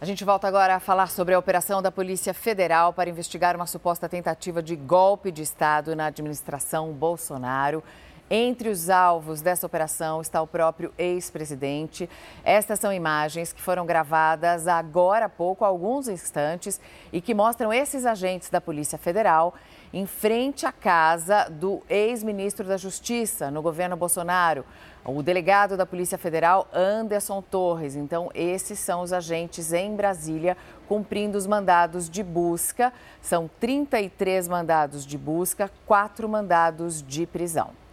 A 0.00 0.04
gente 0.04 0.24
volta 0.24 0.48
agora 0.48 0.74
a 0.74 0.80
falar 0.80 1.08
sobre 1.10 1.32
a 1.32 1.38
operação 1.38 1.80
da 1.80 1.92
Polícia 1.92 2.34
Federal 2.34 2.92
para 2.92 3.08
investigar 3.08 3.54
uma 3.54 3.66
suposta 3.66 4.08
tentativa 4.08 4.60
de 4.60 4.74
golpe 4.74 5.30
de 5.30 5.42
Estado 5.42 5.94
na 5.94 6.06
administração 6.06 6.92
Bolsonaro. 6.92 7.84
Entre 8.28 8.68
os 8.68 8.90
alvos 8.90 9.40
dessa 9.40 9.64
operação 9.66 10.20
está 10.20 10.42
o 10.42 10.48
próprio 10.48 10.92
ex-presidente. 10.98 12.10
Estas 12.42 12.80
são 12.80 12.92
imagens 12.92 13.52
que 13.52 13.62
foram 13.62 13.86
gravadas 13.86 14.66
agora 14.66 15.26
há 15.26 15.28
pouco, 15.28 15.64
alguns 15.64 16.08
instantes, 16.08 16.80
e 17.12 17.20
que 17.20 17.32
mostram 17.32 17.72
esses 17.72 18.04
agentes 18.04 18.50
da 18.50 18.60
Polícia 18.60 18.98
Federal 18.98 19.54
em 19.92 20.06
frente 20.06 20.66
à 20.66 20.72
casa 20.72 21.48
do 21.48 21.84
ex-ministro 21.88 22.66
da 22.66 22.76
Justiça 22.76 23.48
no 23.48 23.62
governo 23.62 23.96
Bolsonaro, 23.96 24.64
o 25.04 25.22
delegado 25.22 25.76
da 25.76 25.86
Polícia 25.86 26.18
Federal, 26.18 26.66
Anderson 26.74 27.40
Torres. 27.40 27.94
Então, 27.94 28.28
esses 28.34 28.80
são 28.80 29.02
os 29.02 29.12
agentes 29.12 29.72
em 29.72 29.94
Brasília 29.94 30.56
cumprindo 30.88 31.38
os 31.38 31.46
mandados 31.46 32.10
de 32.10 32.24
busca. 32.24 32.92
São 33.22 33.48
33 33.60 34.48
mandados 34.48 35.06
de 35.06 35.16
busca, 35.16 35.70
quatro 35.86 36.28
mandados 36.28 37.00
de 37.00 37.24
prisão. 37.24 37.85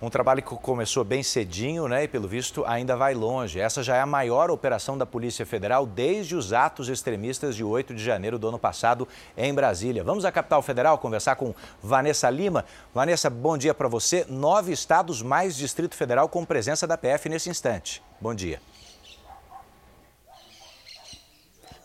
Um 0.00 0.08
trabalho 0.08 0.40
que 0.40 0.54
começou 0.54 1.02
bem 1.02 1.24
cedinho, 1.24 1.88
né? 1.88 2.04
E 2.04 2.08
pelo 2.08 2.28
visto 2.28 2.64
ainda 2.64 2.96
vai 2.96 3.14
longe. 3.14 3.58
Essa 3.58 3.82
já 3.82 3.96
é 3.96 4.00
a 4.00 4.06
maior 4.06 4.48
operação 4.48 4.96
da 4.96 5.04
Polícia 5.04 5.44
Federal 5.44 5.84
desde 5.84 6.36
os 6.36 6.52
atos 6.52 6.88
extremistas 6.88 7.56
de 7.56 7.64
8 7.64 7.92
de 7.92 8.04
janeiro 8.04 8.38
do 8.38 8.46
ano 8.46 8.60
passado 8.60 9.08
em 9.36 9.52
Brasília. 9.52 10.04
Vamos 10.04 10.24
à 10.24 10.30
capital 10.30 10.62
federal 10.62 10.98
conversar 10.98 11.34
com 11.34 11.52
Vanessa 11.82 12.30
Lima. 12.30 12.64
Vanessa, 12.94 13.28
bom 13.28 13.58
dia 13.58 13.74
para 13.74 13.88
você. 13.88 14.24
Nove 14.28 14.72
estados 14.72 15.20
mais 15.20 15.56
Distrito 15.56 15.96
Federal 15.96 16.28
com 16.28 16.44
presença 16.44 16.86
da 16.86 16.96
PF 16.96 17.28
nesse 17.28 17.50
instante. 17.50 18.00
Bom 18.20 18.32
dia. 18.32 18.60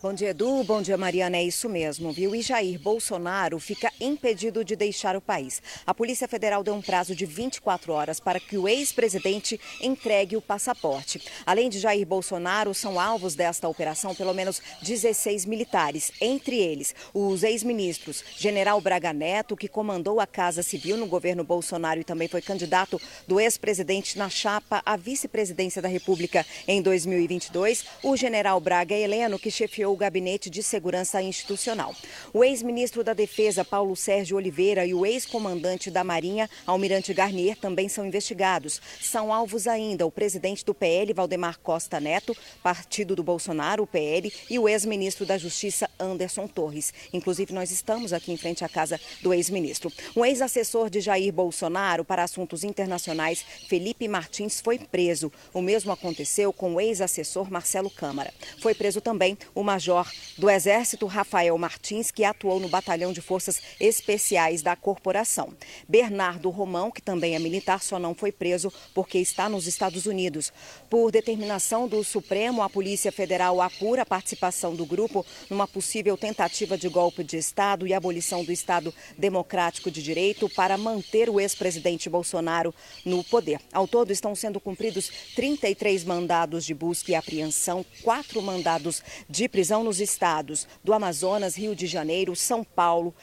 Bom 0.03 0.13
dia, 0.13 0.31
Edu. 0.31 0.65
Bom 0.65 0.81
dia, 0.81 0.97
Mariana. 0.97 1.37
É 1.37 1.43
isso 1.45 1.69
mesmo, 1.69 2.11
viu? 2.11 2.35
E 2.35 2.41
Jair 2.41 2.77
Bolsonaro 2.77 3.57
fica 3.57 3.89
impedido 4.01 4.61
de 4.61 4.75
deixar 4.75 5.15
o 5.15 5.21
país. 5.21 5.61
A 5.87 5.93
Polícia 5.93 6.27
Federal 6.27 6.61
deu 6.61 6.73
um 6.73 6.81
prazo 6.81 7.15
de 7.15 7.25
24 7.25 7.93
horas 7.93 8.19
para 8.19 8.37
que 8.37 8.57
o 8.57 8.67
ex-presidente 8.67 9.57
entregue 9.79 10.35
o 10.35 10.41
passaporte. 10.41 11.21
Além 11.45 11.69
de 11.69 11.79
Jair 11.79 12.05
Bolsonaro, 12.05 12.73
são 12.73 12.99
alvos 12.99 13.33
desta 13.33 13.69
operação 13.69 14.13
pelo 14.13 14.33
menos 14.33 14.61
16 14.81 15.45
militares, 15.45 16.11
entre 16.19 16.57
eles 16.57 16.93
os 17.13 17.41
ex-ministros 17.41 18.25
General 18.35 18.81
Braga 18.81 19.13
Neto, 19.13 19.55
que 19.55 19.69
comandou 19.69 20.19
a 20.19 20.27
Casa 20.27 20.61
Civil 20.61 20.97
no 20.97 21.07
governo 21.07 21.45
Bolsonaro 21.45 22.01
e 22.01 22.03
também 22.03 22.27
foi 22.27 22.41
candidato 22.41 22.99
do 23.25 23.39
ex-presidente 23.39 24.17
na 24.17 24.29
chapa 24.29 24.81
à 24.85 24.97
vice-presidência 24.97 25.81
da 25.81 25.87
República 25.87 26.45
em 26.67 26.81
2022, 26.81 27.85
o 28.03 28.17
General 28.17 28.59
Braga 28.59 28.93
Heleno, 28.93 29.39
que 29.39 29.49
chefiou 29.49 29.92
o 29.93 29.97
Gabinete 29.97 30.49
de 30.49 30.63
Segurança 30.63 31.21
Institucional. 31.21 31.95
O 32.33 32.43
ex-ministro 32.43 33.03
da 33.03 33.13
Defesa, 33.13 33.63
Paulo 33.63 33.95
Sérgio 33.95 34.37
Oliveira, 34.37 34.85
e 34.85 34.93
o 34.93 35.05
ex-comandante 35.05 35.91
da 35.91 36.03
Marinha, 36.03 36.49
Almirante 36.65 37.13
Garnier, 37.13 37.55
também 37.55 37.87
são 37.87 38.05
investigados. 38.05 38.81
São 39.01 39.31
alvos 39.31 39.67
ainda 39.67 40.05
o 40.05 40.11
presidente 40.11 40.65
do 40.65 40.73
PL, 40.73 41.13
Valdemar 41.13 41.59
Costa 41.59 41.99
Neto, 41.99 42.35
partido 42.61 43.15
do 43.15 43.23
Bolsonaro, 43.23 43.83
o 43.83 43.87
PL, 43.87 44.33
e 44.49 44.57
o 44.57 44.67
ex-ministro 44.67 45.25
da 45.25 45.37
Justiça, 45.37 45.89
Anderson 45.99 46.47
Torres. 46.47 46.91
Inclusive, 47.13 47.53
nós 47.53 47.69
estamos 47.69 48.11
aqui 48.13 48.31
em 48.31 48.37
frente 48.37 48.65
à 48.65 48.69
casa 48.69 48.99
do 49.21 49.33
ex-ministro. 49.33 49.91
Um 50.15 50.25
ex-assessor 50.25 50.89
de 50.89 51.01
Jair 51.01 51.31
Bolsonaro 51.31 52.03
para 52.03 52.23
assuntos 52.23 52.63
internacionais, 52.63 53.45
Felipe 53.67 54.07
Martins, 54.07 54.59
foi 54.59 54.79
preso. 54.79 55.31
O 55.53 55.61
mesmo 55.61 55.91
aconteceu 55.91 56.51
com 56.51 56.73
o 56.73 56.81
ex-assessor 56.81 57.51
Marcelo 57.51 57.89
Câmara. 57.89 58.33
Foi 58.59 58.73
preso 58.73 58.99
também 58.99 59.37
o 59.53 59.61
major 59.63 59.82
major 59.83 60.09
do 60.37 60.49
Exército 60.49 61.05
Rafael 61.05 61.57
Martins, 61.57 62.09
que 62.09 62.23
atuou 62.23 62.59
no 62.59 62.69
Batalhão 62.69 63.11
de 63.11 63.21
Forças 63.21 63.61
Especiais 63.79 64.61
da 64.61 64.75
corporação. 64.75 65.53
Bernardo 65.87 66.49
Romão, 66.49 66.89
que 66.89 67.01
também 67.01 67.35
é 67.35 67.39
militar, 67.39 67.83
só 67.83 67.99
não 67.99 68.15
foi 68.15 68.31
preso 68.31 68.71
porque 68.93 69.19
está 69.19 69.49
nos 69.49 69.67
Estados 69.67 70.05
Unidos. 70.05 70.51
Por 70.89 71.11
determinação 71.11 71.87
do 71.87 72.03
Supremo, 72.03 72.61
a 72.61 72.69
Polícia 72.69 73.11
Federal 73.11 73.61
apura 73.61 74.03
a 74.03 74.05
participação 74.05 74.73
do 74.75 74.85
grupo 74.85 75.25
numa 75.49 75.67
possível 75.67 76.17
tentativa 76.17 76.77
de 76.77 76.87
golpe 76.87 77.23
de 77.23 77.37
Estado 77.37 77.85
e 77.85 77.93
abolição 77.93 78.43
do 78.43 78.51
Estado 78.51 78.93
Democrático 79.17 79.91
de 79.91 80.01
Direito 80.01 80.49
para 80.49 80.77
manter 80.77 81.29
o 81.29 81.39
ex-presidente 81.39 82.09
Bolsonaro 82.09 82.73
no 83.05 83.23
poder. 83.23 83.59
Ao 83.71 83.87
todo, 83.87 84.11
estão 84.11 84.33
sendo 84.33 84.59
cumpridos 84.59 85.11
33 85.35 86.03
mandados 86.05 86.65
de 86.65 86.73
busca 86.73 87.11
e 87.11 87.15
apreensão, 87.15 87.85
quatro 88.01 88.41
mandados 88.41 89.03
de 89.29 89.47
prisão 89.47 89.72
prisão 89.73 89.83
nos 89.83 89.99
estados 89.99 90.67
do 90.83 90.93
Amazonas, 90.93 91.55
Rio 91.55 91.75
de 91.75 91.87
Janeiro, 91.87 92.35
São 92.35 92.63
Paulo, 92.63 93.13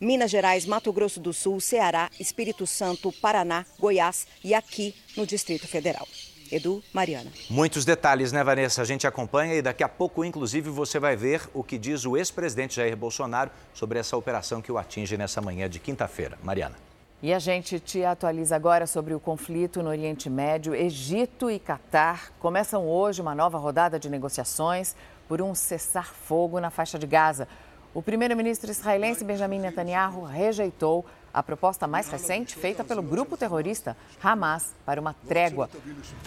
Minas 0.00 0.30
Gerais, 0.30 0.64
Mato 0.64 0.90
Grosso 0.90 1.20
do 1.20 1.30
Sul, 1.30 1.60
Ceará, 1.60 2.08
Espírito 2.18 2.66
Santo, 2.66 3.12
Paraná, 3.12 3.66
Goiás 3.78 4.26
e 4.42 4.54
aqui 4.54 4.94
no 5.14 5.26
Distrito 5.26 5.68
Federal. 5.68 6.08
Edu, 6.50 6.82
Mariana. 6.94 7.30
Muitos 7.50 7.84
detalhes, 7.84 8.32
né, 8.32 8.42
Vanessa? 8.42 8.80
A 8.80 8.84
gente 8.84 9.06
acompanha 9.06 9.54
e 9.54 9.60
daqui 9.60 9.84
a 9.84 9.88
pouco, 9.90 10.24
inclusive, 10.24 10.70
você 10.70 10.98
vai 10.98 11.16
ver 11.16 11.42
o 11.52 11.62
que 11.62 11.76
diz 11.76 12.06
o 12.06 12.16
ex-presidente 12.16 12.76
Jair 12.76 12.96
Bolsonaro 12.96 13.50
sobre 13.74 13.98
essa 13.98 14.16
operação 14.16 14.62
que 14.62 14.72
o 14.72 14.78
atinge 14.78 15.18
nessa 15.18 15.42
manhã 15.42 15.68
de 15.68 15.78
quinta-feira. 15.78 16.38
Mariana. 16.42 16.76
E 17.22 17.34
a 17.34 17.38
gente 17.38 17.78
te 17.78 18.02
atualiza 18.02 18.56
agora 18.56 18.86
sobre 18.86 19.12
o 19.12 19.20
conflito 19.20 19.82
no 19.82 19.90
Oriente 19.90 20.30
Médio. 20.30 20.74
Egito 20.74 21.50
e 21.50 21.58
Catar 21.58 22.32
começam 22.38 22.88
hoje 22.88 23.20
uma 23.20 23.34
nova 23.34 23.58
rodada 23.58 23.98
de 23.98 24.08
negociações 24.08 24.96
por 25.30 25.40
um 25.40 25.54
cessar-fogo 25.54 26.58
na 26.58 26.70
faixa 26.70 26.98
de 26.98 27.06
Gaza. 27.06 27.46
O 27.94 28.02
primeiro-ministro 28.02 28.68
israelense 28.68 29.22
Benjamin 29.22 29.60
Netanyahu 29.60 30.24
rejeitou 30.24 31.06
a 31.32 31.40
proposta 31.40 31.86
mais 31.86 32.08
recente 32.08 32.56
feita 32.56 32.82
pelo 32.82 33.00
grupo 33.00 33.36
terrorista 33.36 33.96
Hamas 34.20 34.74
para 34.84 35.00
uma 35.00 35.14
trégua. 35.28 35.70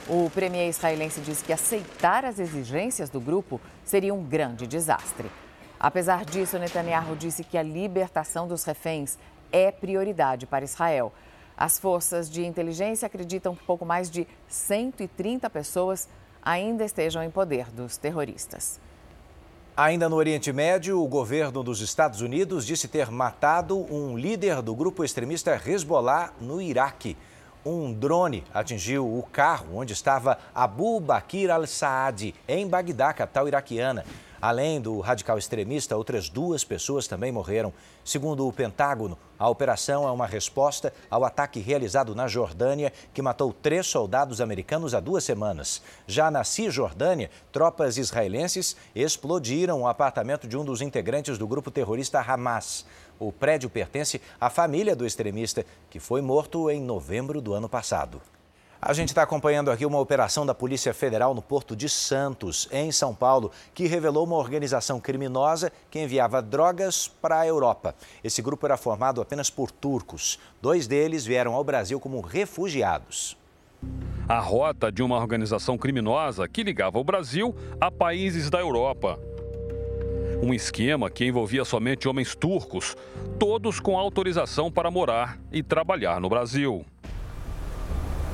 O 0.08 0.30
premier 0.30 0.70
israelense 0.70 1.20
disse 1.20 1.44
que 1.44 1.52
aceitar 1.52 2.24
as 2.24 2.40
exigências 2.40 3.10
do 3.10 3.20
grupo 3.20 3.60
seria 3.84 4.14
um 4.14 4.24
grande 4.24 4.66
desastre. 4.66 5.30
Apesar 5.78 6.24
disso, 6.24 6.58
Netanyahu 6.58 7.18
disse 7.18 7.44
que 7.44 7.58
a 7.58 7.62
libertação 7.62 8.48
dos 8.48 8.64
reféns 8.64 9.18
é 9.52 9.70
prioridade 9.70 10.46
para 10.46 10.64
Israel. 10.64 11.12
As 11.58 11.78
forças 11.78 12.30
de 12.30 12.46
inteligência 12.46 13.06
acreditam 13.06 13.54
que 13.54 13.66
pouco 13.66 13.86
mais 13.86 14.10
de 14.10 14.26
130 14.48 15.50
pessoas 15.50 16.08
ainda 16.42 16.86
estejam 16.86 17.22
em 17.22 17.30
poder 17.30 17.70
dos 17.70 17.98
terroristas. 17.98 18.80
Ainda 19.76 20.08
no 20.08 20.18
Oriente 20.18 20.54
Médio, 20.54 21.02
o 21.02 21.08
governo 21.08 21.64
dos 21.64 21.82
Estados 21.82 22.22
Unidos 22.22 22.64
disse 22.64 22.88
ter 22.88 23.10
matado 23.10 23.76
um 23.92 24.16
líder 24.16 24.62
do 24.62 24.76
grupo 24.76 25.04
extremista 25.04 25.60
Hezbollah 25.66 26.32
no 26.40 26.62
Iraque. 26.62 27.18
Um 27.66 27.92
drone 27.92 28.44
atingiu 28.54 29.04
o 29.04 29.24
carro 29.24 29.78
onde 29.78 29.92
estava 29.92 30.38
Abu 30.54 31.00
Bakr 31.00 31.50
al-Saad, 31.50 32.36
em 32.48 32.68
Bagdá, 32.68 33.14
capital 33.14 33.48
iraquiana. 33.48 34.06
Além 34.44 34.82
do 34.82 35.00
radical 35.00 35.38
extremista, 35.38 35.96
outras 35.96 36.28
duas 36.28 36.66
pessoas 36.66 37.08
também 37.08 37.32
morreram. 37.32 37.72
Segundo 38.04 38.46
o 38.46 38.52
Pentágono, 38.52 39.18
a 39.40 39.48
operação 39.48 40.06
é 40.06 40.12
uma 40.12 40.28
resposta 40.28 40.94
ao 41.10 41.24
ataque 41.24 41.62
realizado 41.62 42.14
na 42.14 42.28
Jordânia, 42.28 42.92
que 43.14 43.22
matou 43.22 43.54
três 43.54 43.88
soldados 43.88 44.42
americanos 44.42 44.94
há 44.94 45.00
duas 45.00 45.24
semanas. 45.24 45.82
Já 46.06 46.30
na 46.30 46.44
Cisjordânia, 46.44 47.32
tropas 47.54 47.98
israelenses 47.98 48.76
explodiram 48.94 49.84
o 49.84 49.88
apartamento 49.88 50.46
de 50.46 50.58
um 50.58 50.66
dos 50.66 50.82
integrantes 50.82 51.38
do 51.38 51.48
grupo 51.48 51.72
terrorista 51.72 52.20
Hamas. 52.20 52.86
O 53.18 53.32
prédio 53.32 53.70
pertence 53.70 54.20
à 54.42 54.50
família 54.50 54.94
do 54.94 55.06
extremista, 55.06 55.66
que 55.90 56.02
foi 56.02 56.22
morto 56.22 56.70
em 56.70 56.82
novembro 56.82 57.40
do 57.40 57.54
ano 57.54 57.70
passado. 57.70 58.22
A 58.86 58.92
gente 58.92 59.10
está 59.10 59.24
acompanhando 59.24 59.72
aqui 59.72 59.86
uma 59.86 59.98
operação 59.98 60.46
da 60.46 60.54
Polícia 60.54 60.94
Federal 60.94 61.34
no 61.34 61.42
Porto 61.42 61.74
de 61.74 61.88
Santos, 61.88 62.68
em 62.70 62.92
São 62.92 63.16
Paulo, 63.16 63.50
que 63.74 63.88
revelou 63.88 64.26
uma 64.26 64.36
organização 64.36 65.00
criminosa 65.00 65.72
que 65.90 66.02
enviava 66.02 66.42
drogas 66.42 67.08
para 67.08 67.40
a 67.40 67.48
Europa. 67.48 67.96
Esse 68.22 68.42
grupo 68.42 68.66
era 68.66 68.76
formado 68.76 69.22
apenas 69.22 69.50
por 69.50 69.72
turcos. 69.72 70.38
Dois 70.62 70.86
deles 70.86 71.26
vieram 71.26 71.54
ao 71.54 71.64
Brasil 71.64 71.98
como 71.98 72.20
refugiados. 72.20 73.38
A 74.28 74.40
rota 74.40 74.92
de 74.92 75.02
uma 75.02 75.16
organização 75.16 75.78
criminosa 75.78 76.46
que 76.46 76.62
ligava 76.62 77.00
o 77.00 77.06
Brasil 77.06 77.56
a 77.80 77.90
países 77.90 78.50
da 78.50 78.60
Europa. 78.60 79.18
Um 80.42 80.54
esquema 80.54 81.10
que 81.10 81.24
envolvia 81.24 81.64
somente 81.64 82.10
homens 82.10 82.36
turcos, 82.36 82.98
todos 83.40 83.80
com 83.80 83.98
autorização 83.98 84.70
para 84.70 84.92
morar 84.92 85.40
e 85.54 85.64
trabalhar 85.64 86.20
no 86.20 86.28
Brasil. 86.28 86.86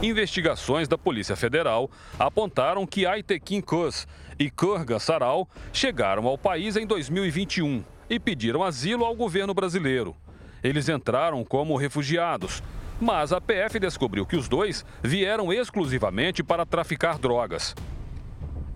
Investigações 0.01 0.87
da 0.87 0.97
Polícia 0.97 1.35
Federal 1.35 1.91
apontaram 2.17 2.87
que 2.87 3.05
Aytekin 3.05 3.59
Köz 3.59 4.07
e 4.39 4.49
Kurgan 4.49 4.97
Saral 4.97 5.45
chegaram 5.73 6.25
ao 6.25 6.37
país 6.37 6.77
em 6.77 6.87
2021 6.87 7.83
e 8.09 8.17
pediram 8.17 8.63
asilo 8.63 9.03
ao 9.03 9.13
governo 9.13 9.53
brasileiro. 9.53 10.15
Eles 10.63 10.87
entraram 10.87 11.43
como 11.43 11.75
refugiados, 11.75 12.63
mas 12.99 13.33
a 13.33 13.41
PF 13.41 13.77
descobriu 13.77 14.25
que 14.25 14.37
os 14.37 14.47
dois 14.47 14.85
vieram 15.03 15.51
exclusivamente 15.51 16.41
para 16.41 16.65
traficar 16.65 17.19
drogas. 17.19 17.75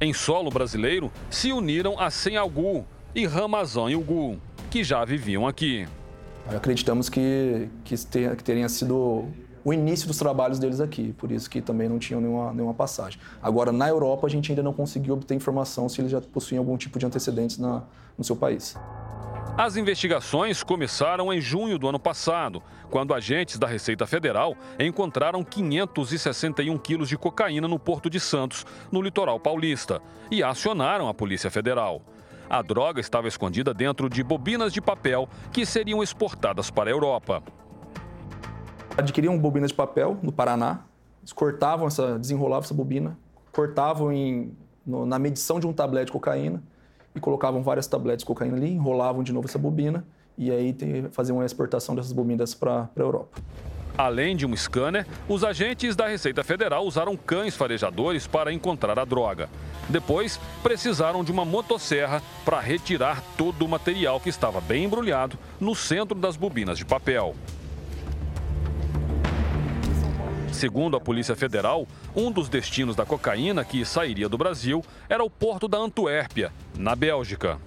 Em 0.02 0.12
solo 0.12 0.50
brasileiro, 0.50 1.10
se 1.30 1.54
uniram 1.54 1.98
a 1.98 2.10
Senhagu 2.10 2.86
e 3.16 3.26
Ramazan 3.26 3.92
Yugu, 3.92 4.42
que 4.70 4.84
já 4.84 5.06
viviam 5.06 5.48
aqui. 5.48 5.88
Acreditamos 6.54 7.08
que, 7.08 7.70
que, 7.86 7.98
ter, 8.06 8.36
que 8.36 8.70
sido 8.70 9.30
o 9.66 9.74
início 9.74 10.08
dos 10.08 10.18
trabalhos 10.18 10.60
deles 10.60 10.82
aqui, 10.82 11.14
por 11.14 11.32
isso 11.32 11.50
que 11.50 11.62
também 11.62 11.88
não 11.88 11.98
tinham 11.98 12.20
nenhuma, 12.20 12.54
nenhuma 12.54 12.74
passagem. 12.74 13.20
Agora, 13.42 13.72
na 13.72 13.88
Europa, 13.88 14.28
a 14.28 14.30
gente 14.30 14.52
ainda 14.52 14.62
não 14.62 14.74
conseguiu 14.74 15.14
obter 15.14 15.36
informação 15.36 15.88
se 15.88 16.02
eles 16.02 16.12
já 16.12 16.20
possuem 16.20 16.60
algum 16.60 16.76
tipo 16.76 17.00
de 17.00 17.06
antecedentes 17.06 17.58
na, 17.58 17.84
no 18.18 18.24
seu 18.24 18.36
país. 18.36 18.76
As 19.56 19.78
investigações 19.78 20.64
começaram 20.64 21.32
em 21.32 21.40
junho 21.40 21.78
do 21.78 21.88
ano 21.88 22.00
passado, 22.00 22.62
quando 22.90 23.14
agentes 23.14 23.60
da 23.60 23.68
Receita 23.68 24.08
Federal 24.08 24.56
encontraram 24.80 25.44
561 25.44 26.78
quilos 26.80 27.08
de 27.08 27.18
cocaína 27.18 27.68
no 27.68 27.78
Porto 27.78 28.10
de 28.10 28.20
Santos, 28.20 28.66
no 28.92 29.02
litoral 29.02 29.40
paulista, 29.40 30.02
e 30.32 30.42
acionaram 30.42 31.08
a 31.08 31.14
Polícia 31.14 31.52
Federal. 31.52 32.02
A 32.50 32.62
droga 32.62 33.00
estava 33.00 33.28
escondida 33.28 33.74
dentro 33.74 34.10
de 34.10 34.24
bobinas 34.24 34.74
de 34.74 34.82
papel 34.82 35.30
que 35.52 35.66
seriam 35.66 36.02
exportadas 36.02 36.70
para 36.70 36.90
a 36.90 36.94
Europa 36.94 37.44
adquiriam 38.98 39.38
bobinas 39.38 39.72
de 39.72 39.76
papel 39.76 40.18
no 40.22 40.32
Paraná 40.32 40.82
Eles 41.22 41.34
cortavam 41.34 41.88
essa, 41.88 42.18
desenrolavam 42.20 42.64
essa 42.64 42.74
bobina, 42.74 43.18
cortavam 43.52 44.12
em, 44.12 44.56
no, 44.86 45.06
na 45.06 45.18
medição 45.18 45.60
de 45.60 45.68
um 45.68 45.74
tablete 45.74 46.08
de 46.08 46.12
cocaína 46.12 46.62
e 47.16 47.20
colocavam 47.20 47.62
várias 47.62 47.88
tabletes 47.88 48.24
de 48.24 48.26
cocaína 48.26 48.58
ali, 48.58 48.72
enrolavam 48.72 49.24
de 49.24 49.32
novo 49.32 49.48
essa 49.48 49.60
bobina 49.60 50.06
e 50.38 50.52
aí 50.52 50.74
te, 50.74 51.06
faziam 51.12 51.40
a 51.40 51.46
exportação 51.46 51.96
dessas 51.96 52.12
bobinas 52.12 52.54
para 52.56 52.90
a 52.96 53.00
Europa. 53.00 53.40
Além 53.96 54.36
de 54.36 54.44
um 54.44 54.56
scanner, 54.56 55.06
os 55.30 55.44
agentes 55.44 55.96
da 55.96 56.08
Receita 56.08 56.44
Federal 56.44 56.84
usaram 56.84 57.16
cães 57.16 57.56
farejadores 57.56 58.26
para 58.26 58.52
encontrar 58.52 58.98
a 58.98 59.06
droga. 59.06 59.48
Depois, 59.88 60.40
precisaram 60.64 61.24
de 61.24 61.32
uma 61.32 61.46
motosserra 61.46 62.20
para 62.44 62.60
retirar 62.60 63.22
todo 63.38 63.64
o 63.64 63.70
material 63.70 64.20
que 64.20 64.30
estava 64.30 64.60
bem 64.60 64.86
embrulhado 64.86 65.38
no 65.60 65.76
centro 65.76 66.18
das 66.18 66.36
bobinas 66.36 66.80
de 66.80 66.86
papel. 66.86 67.36
Segundo 70.54 70.96
a 70.96 71.02
Polícia 71.02 71.36
Federal, 71.36 71.88
um 72.16 72.32
dos 72.32 72.48
destinos 72.48 72.96
da 72.96 73.06
cocaína 73.06 73.66
que 73.66 73.84
sairia 73.84 74.30
do 74.30 74.38
Brasil 74.38 74.84
era 75.10 75.24
o 75.24 75.30
porto 75.30 75.68
da 75.68 75.80
Antuérpia, 75.80 76.54
na 76.78 76.96
Bélgica. 76.96 77.58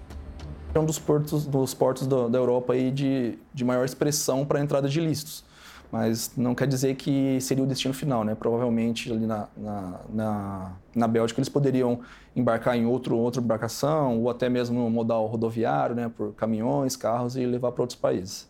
É 0.73 0.79
um 0.79 0.85
dos 0.87 0.99
portos, 0.99 1.47
dos 1.47 1.75
portos 1.75 2.07
da, 2.07 2.29
da 2.29 2.39
Europa 2.39 2.73
aí 2.73 2.91
de, 2.91 3.39
de 3.53 3.65
maior 3.65 3.85
expressão 3.85 4.47
para 4.47 4.61
a 4.61 4.63
entrada 4.63 4.89
de 4.89 5.01
listos 5.01 5.45
mas 5.91 6.33
não 6.37 6.55
quer 6.55 6.67
dizer 6.67 6.95
que 6.97 7.41
seria 7.41 7.63
o 7.63 7.67
destino 7.67 7.95
final, 7.95 8.25
né? 8.25 8.35
Provavelmente 8.35 9.11
ali 9.11 9.27
na, 9.27 9.49
na, 9.57 10.01
na, 10.13 10.73
na 10.95 11.09
Bélgica 11.09 11.41
eles 11.41 11.49
poderiam 11.49 12.01
embarcar 12.35 12.77
em 12.77 12.87
outro, 12.87 13.17
outra 13.17 13.41
embarcação 13.41 14.21
ou 14.21 14.29
até 14.29 14.49
mesmo 14.49 14.81
no 14.81 14.91
modal 14.91 15.27
rodoviário, 15.27 15.95
né? 15.95 16.11
Por 16.15 16.35
caminhões, 16.35 16.97
carros 16.97 17.37
e 17.37 17.47
levar 17.47 17.73
para 17.73 17.83
outros 17.83 17.99
países. 17.99 18.49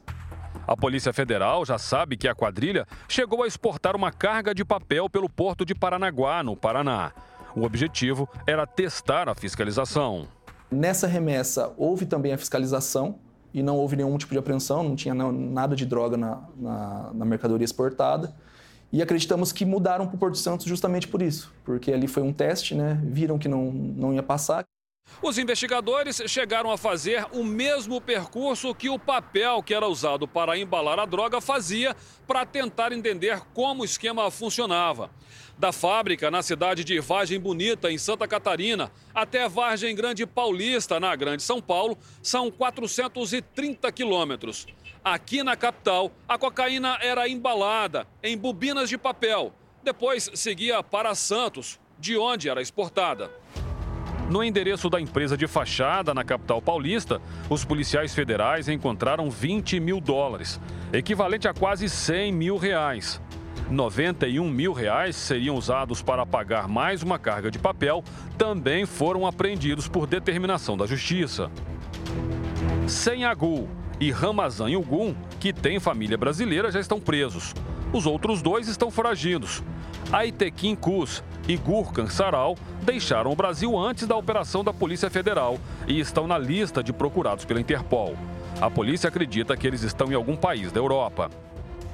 A 0.67 0.77
Polícia 0.77 1.13
Federal 1.13 1.65
já 1.65 1.79
sabe 1.79 2.17
que 2.17 2.27
a 2.27 2.35
quadrilha 2.35 2.89
chegou 3.09 3.45
a 3.45 3.47
exportar 3.47 3.95
uma 3.95 4.11
carga 4.11 4.53
de 4.53 4.65
papel 4.65 5.09
pelo 5.09 5.29
porto 5.29 5.65
de 5.65 5.77
Paranaguá, 5.77 6.43
no 6.43 6.57
Paraná. 6.57 7.13
O 7.55 7.63
objetivo 7.63 8.29
era 8.47 8.67
testar 8.67 9.29
a 9.29 9.35
fiscalização. 9.35 10.27
Nessa 10.69 11.07
remessa 11.07 11.73
houve 11.77 12.05
também 12.05 12.33
a 12.33 12.39
fiscalização 12.39 13.21
e 13.55 13.63
não 13.63 13.77
houve 13.77 13.95
nenhum 13.95 14.19
tipo 14.19 14.33
de 14.33 14.39
apreensão, 14.39 14.83
não 14.83 14.97
tinha 14.97 15.15
nada 15.15 15.77
de 15.77 15.87
droga 15.87 16.17
na, 16.17 16.43
na, 16.57 17.11
na 17.15 17.25
mercadoria 17.25 17.65
exportada. 17.65 18.35
E 18.93 19.01
acreditamos 19.01 19.53
que 19.53 19.65
mudaram 19.65 20.07
para 20.07 20.17
o 20.17 20.19
Porto 20.19 20.37
Santos 20.37 20.67
justamente 20.67 21.07
por 21.07 21.23
isso, 21.23 21.55
porque 21.65 21.93
ali 21.93 22.09
foi 22.09 22.25
um 22.25 22.33
teste, 22.33 22.75
né? 22.75 23.01
viram 23.05 23.39
que 23.39 23.49
não, 23.49 23.71
não 23.71 24.13
ia 24.13 24.23
passar. 24.23 24.65
Os 25.23 25.39
investigadores 25.39 26.23
chegaram 26.27 26.71
a 26.71 26.77
fazer 26.77 27.27
o 27.33 27.43
mesmo 27.43 28.01
percurso 28.01 28.75
que 28.75 28.89
o 28.91 28.99
papel 28.99 29.63
que 29.63 29.75
era 29.75 29.89
usado 29.89 30.29
para 30.29 30.59
embalar 30.59 30.99
a 30.99 31.07
droga 31.07 31.41
fazia 31.41 31.97
para 32.27 32.45
tentar 32.45 32.93
entender 32.93 33.41
como 33.55 33.83
o 33.83 33.85
esquema 33.85 34.31
funcionava 34.31 35.11
da 35.59 35.73
fábrica 35.73 36.31
na 36.31 36.43
cidade 36.43 36.85
de 36.85 37.01
Vargem 37.01 37.41
Bonita, 37.41 37.91
em 37.91 37.97
Santa 37.97 38.29
Catarina, 38.29 38.93
até 39.15 39.49
Vargem 39.49 39.97
Grande 39.97 40.27
Paulista, 40.27 41.01
na 41.01 41.17
Grande 41.17 41.43
São 41.43 41.63
Paulo, 41.63 41.97
são 42.23 42.51
430 42.51 43.91
quilômetros. 43.91 44.67
Aqui 45.03 45.43
na 45.43 45.57
capital, 45.57 46.13
a 46.29 46.37
cocaína 46.37 46.99
era 47.01 47.27
embalada 47.27 48.07
em 48.23 48.37
bobinas 48.37 48.89
de 48.91 48.99
papel. 48.99 49.55
Depois 49.83 50.31
seguia 50.35 50.83
para 50.83 51.15
Santos, 51.15 51.81
de 51.99 52.19
onde 52.19 52.51
era 52.51 52.61
exportada. 52.61 53.31
No 54.29 54.43
endereço 54.43 54.91
da 54.91 55.01
empresa 55.01 55.37
de 55.37 55.47
fachada 55.47 56.13
na 56.13 56.25
capital 56.25 56.61
paulista, 56.61 57.21
os 57.49 57.65
policiais 57.65 58.13
federais 58.13 58.69
encontraram 58.69 59.31
20 59.31 59.79
mil 59.79 60.01
dólares, 60.01 60.61
equivalente 60.93 61.47
a 61.47 61.55
quase 61.55 61.89
100 61.89 62.33
mil 62.33 62.57
reais. 62.57 63.21
91 63.71 64.49
mil 64.49 64.73
reais 64.73 65.15
seriam 65.15 65.57
usados 65.57 66.03
para 66.03 66.27
pagar 66.27 66.69
mais 66.69 67.03
uma 67.03 67.19
carga 67.19 67.51
de 67.51 67.59
papel, 67.59 68.03
também 68.37 68.85
foram 68.85 69.27
apreendidos 69.27 69.87
por 69.87 70.07
determinação 70.07 70.77
da 70.77 70.87
Justiça. 70.87 71.51
Senhagul 72.87 73.69
e 74.01 74.11
Ramazan 74.11 74.71
Yugum, 74.71 75.15
que 75.39 75.53
têm 75.53 75.79
família 75.79 76.19
brasileira, 76.19 76.71
já 76.71 76.81
estão 76.81 77.01
presos. 77.01 77.55
Os 77.93 78.07
outros 78.07 78.43
dois 78.43 78.67
estão 78.67 78.91
foragidos. 78.91 79.63
Aitekin 80.13 80.77
Kus 80.77 81.23
e 81.49 81.57
Gurkan 81.57 82.07
Saral 82.07 82.57
deixaram 82.83 83.33
o 83.33 83.37
Brasil 83.37 83.77
antes 83.77 84.07
da 84.07 84.17
operação 84.17 84.63
da 84.63 84.73
Polícia 84.73 85.11
Federal 85.11 85.59
e 85.87 85.99
estão 85.99 86.27
na 86.29 86.39
lista 86.39 86.83
de 86.83 86.93
procurados 86.93 87.45
pela 87.45 87.61
Interpol. 87.61 88.15
A 88.61 88.71
polícia 88.71 89.09
acredita 89.09 89.57
que 89.57 89.67
eles 89.67 89.83
estão 89.83 90.11
em 90.11 90.15
algum 90.15 90.37
país 90.37 90.71
da 90.71 90.79
Europa. 90.79 91.29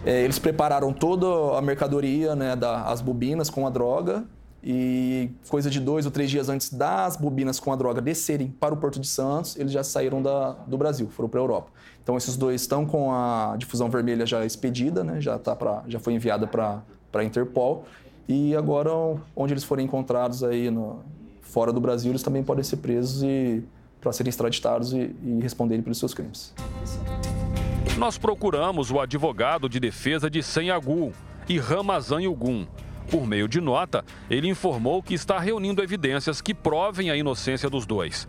É, 0.04 0.22
eles 0.22 0.38
prepararam 0.38 0.92
toda 0.92 1.58
a 1.58 1.62
mercadoria, 1.62 2.36
né, 2.36 2.54
da, 2.54 2.84
as 2.84 3.00
bobinas 3.00 3.48
com 3.48 3.66
a 3.66 3.70
droga 3.70 4.24
e 4.62 5.30
coisa 5.48 5.70
de 5.70 5.80
dois 5.80 6.04
ou 6.04 6.12
três 6.12 6.30
dias 6.30 6.48
antes 6.48 6.72
das 6.72 7.16
bobinas 7.16 7.58
com 7.58 7.72
a 7.72 7.76
droga 7.76 8.00
descerem 8.00 8.48
para 8.48 8.74
o 8.74 8.76
Porto 8.76 9.00
de 9.00 9.08
Santos, 9.08 9.56
eles 9.56 9.72
já 9.72 9.82
saíram 9.82 10.22
da, 10.22 10.52
do 10.66 10.76
Brasil, 10.76 11.08
foram 11.08 11.28
para 11.28 11.40
a 11.40 11.42
Europa. 11.42 11.72
Então 12.02 12.16
esses 12.16 12.36
dois 12.36 12.60
estão 12.60 12.84
com 12.84 13.12
a 13.12 13.54
difusão 13.56 13.88
vermelha 13.88 14.26
já 14.26 14.44
expedida, 14.44 15.02
né, 15.02 15.20
já, 15.20 15.38
tá 15.38 15.56
pra, 15.56 15.82
já 15.88 15.98
foi 15.98 16.12
enviada 16.12 16.46
para 16.46 16.82
a 17.20 17.24
Interpol 17.24 17.84
e 18.28 18.54
agora 18.56 18.90
onde 19.36 19.52
eles 19.52 19.64
forem 19.64 19.84
encontrados 19.84 20.42
aí 20.42 20.70
no, 20.70 21.00
fora 21.40 21.72
do 21.72 21.80
Brasil, 21.80 22.12
eles 22.12 22.22
também 22.22 22.42
podem 22.42 22.64
ser 22.64 22.78
presos 22.78 23.22
e 23.22 23.62
para 24.00 24.12
serem 24.12 24.30
extraditados 24.30 24.92
e, 24.92 25.14
e 25.24 25.38
responderem 25.40 25.82
pelos 25.82 25.98
seus 25.98 26.12
crimes. 26.12 26.52
Nós 27.98 28.18
procuramos 28.18 28.90
o 28.90 28.98
advogado 28.98 29.68
de 29.68 29.78
defesa 29.78 30.30
de 30.30 30.42
Senhagul 30.42 31.12
e 31.48 31.58
Ramazan 31.58 32.22
Yugum. 32.22 32.66
Por 33.10 33.26
meio 33.26 33.46
de 33.46 33.60
nota, 33.60 34.04
ele 34.30 34.48
informou 34.48 35.02
que 35.02 35.14
está 35.14 35.38
reunindo 35.38 35.82
evidências 35.82 36.40
que 36.40 36.54
provem 36.54 37.10
a 37.10 37.16
inocência 37.16 37.68
dos 37.68 37.84
dois. 37.84 38.26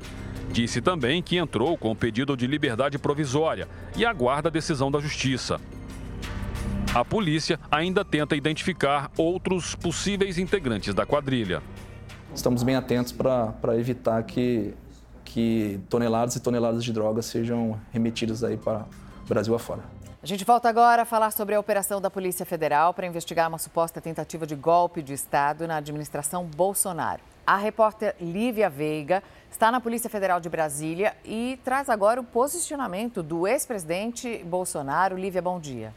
Disse 0.51 0.81
também 0.81 1.21
que 1.21 1.37
entrou 1.37 1.77
com 1.77 1.95
pedido 1.95 2.35
de 2.35 2.45
liberdade 2.45 2.99
provisória 2.99 3.67
e 3.95 4.05
aguarda 4.05 4.49
a 4.49 4.51
decisão 4.51 4.91
da 4.91 4.99
justiça. 4.99 5.59
A 6.95 7.03
polícia 7.03 7.59
ainda 7.71 8.05
tenta 8.05 8.35
identificar 8.35 9.09
outros 9.17 9.73
possíveis 9.73 10.37
integrantes 10.37 10.93
da 10.93 11.07
quadrilha. 11.07 11.63
Estamos 12.35 12.61
bem 12.61 12.75
atentos 12.75 13.11
para 13.11 13.75
evitar 13.79 14.21
que, 14.21 14.75
que 15.25 15.79
toneladas 15.89 16.35
e 16.35 16.39
toneladas 16.39 16.83
de 16.83 16.93
drogas 16.93 17.25
sejam 17.25 17.81
remetidas 17.91 18.43
aí 18.43 18.57
para 18.57 18.85
Brasil 19.27 19.55
afora. 19.55 19.81
A 20.21 20.27
gente 20.27 20.45
volta 20.45 20.69
agora 20.69 21.01
a 21.01 21.05
falar 21.05 21.31
sobre 21.31 21.55
a 21.55 21.59
operação 21.59 21.99
da 21.99 22.11
Polícia 22.11 22.45
Federal 22.45 22.93
para 22.93 23.07
investigar 23.07 23.49
uma 23.49 23.57
suposta 23.57 23.99
tentativa 23.99 24.45
de 24.45 24.55
golpe 24.55 25.01
de 25.01 25.13
Estado 25.13 25.67
na 25.67 25.77
administração 25.77 26.45
Bolsonaro. 26.45 27.21
A 27.45 27.57
repórter 27.57 28.15
Lívia 28.21 28.69
Veiga 28.69 29.23
está 29.49 29.71
na 29.71 29.81
Polícia 29.81 30.11
Federal 30.11 30.39
de 30.39 30.47
Brasília 30.47 31.15
e 31.25 31.59
traz 31.63 31.89
agora 31.89 32.21
o 32.21 32.23
posicionamento 32.23 33.23
do 33.23 33.47
ex-presidente 33.47 34.43
Bolsonaro. 34.45 35.17
Lívia, 35.17 35.41
bom 35.41 35.59
dia. 35.59 35.91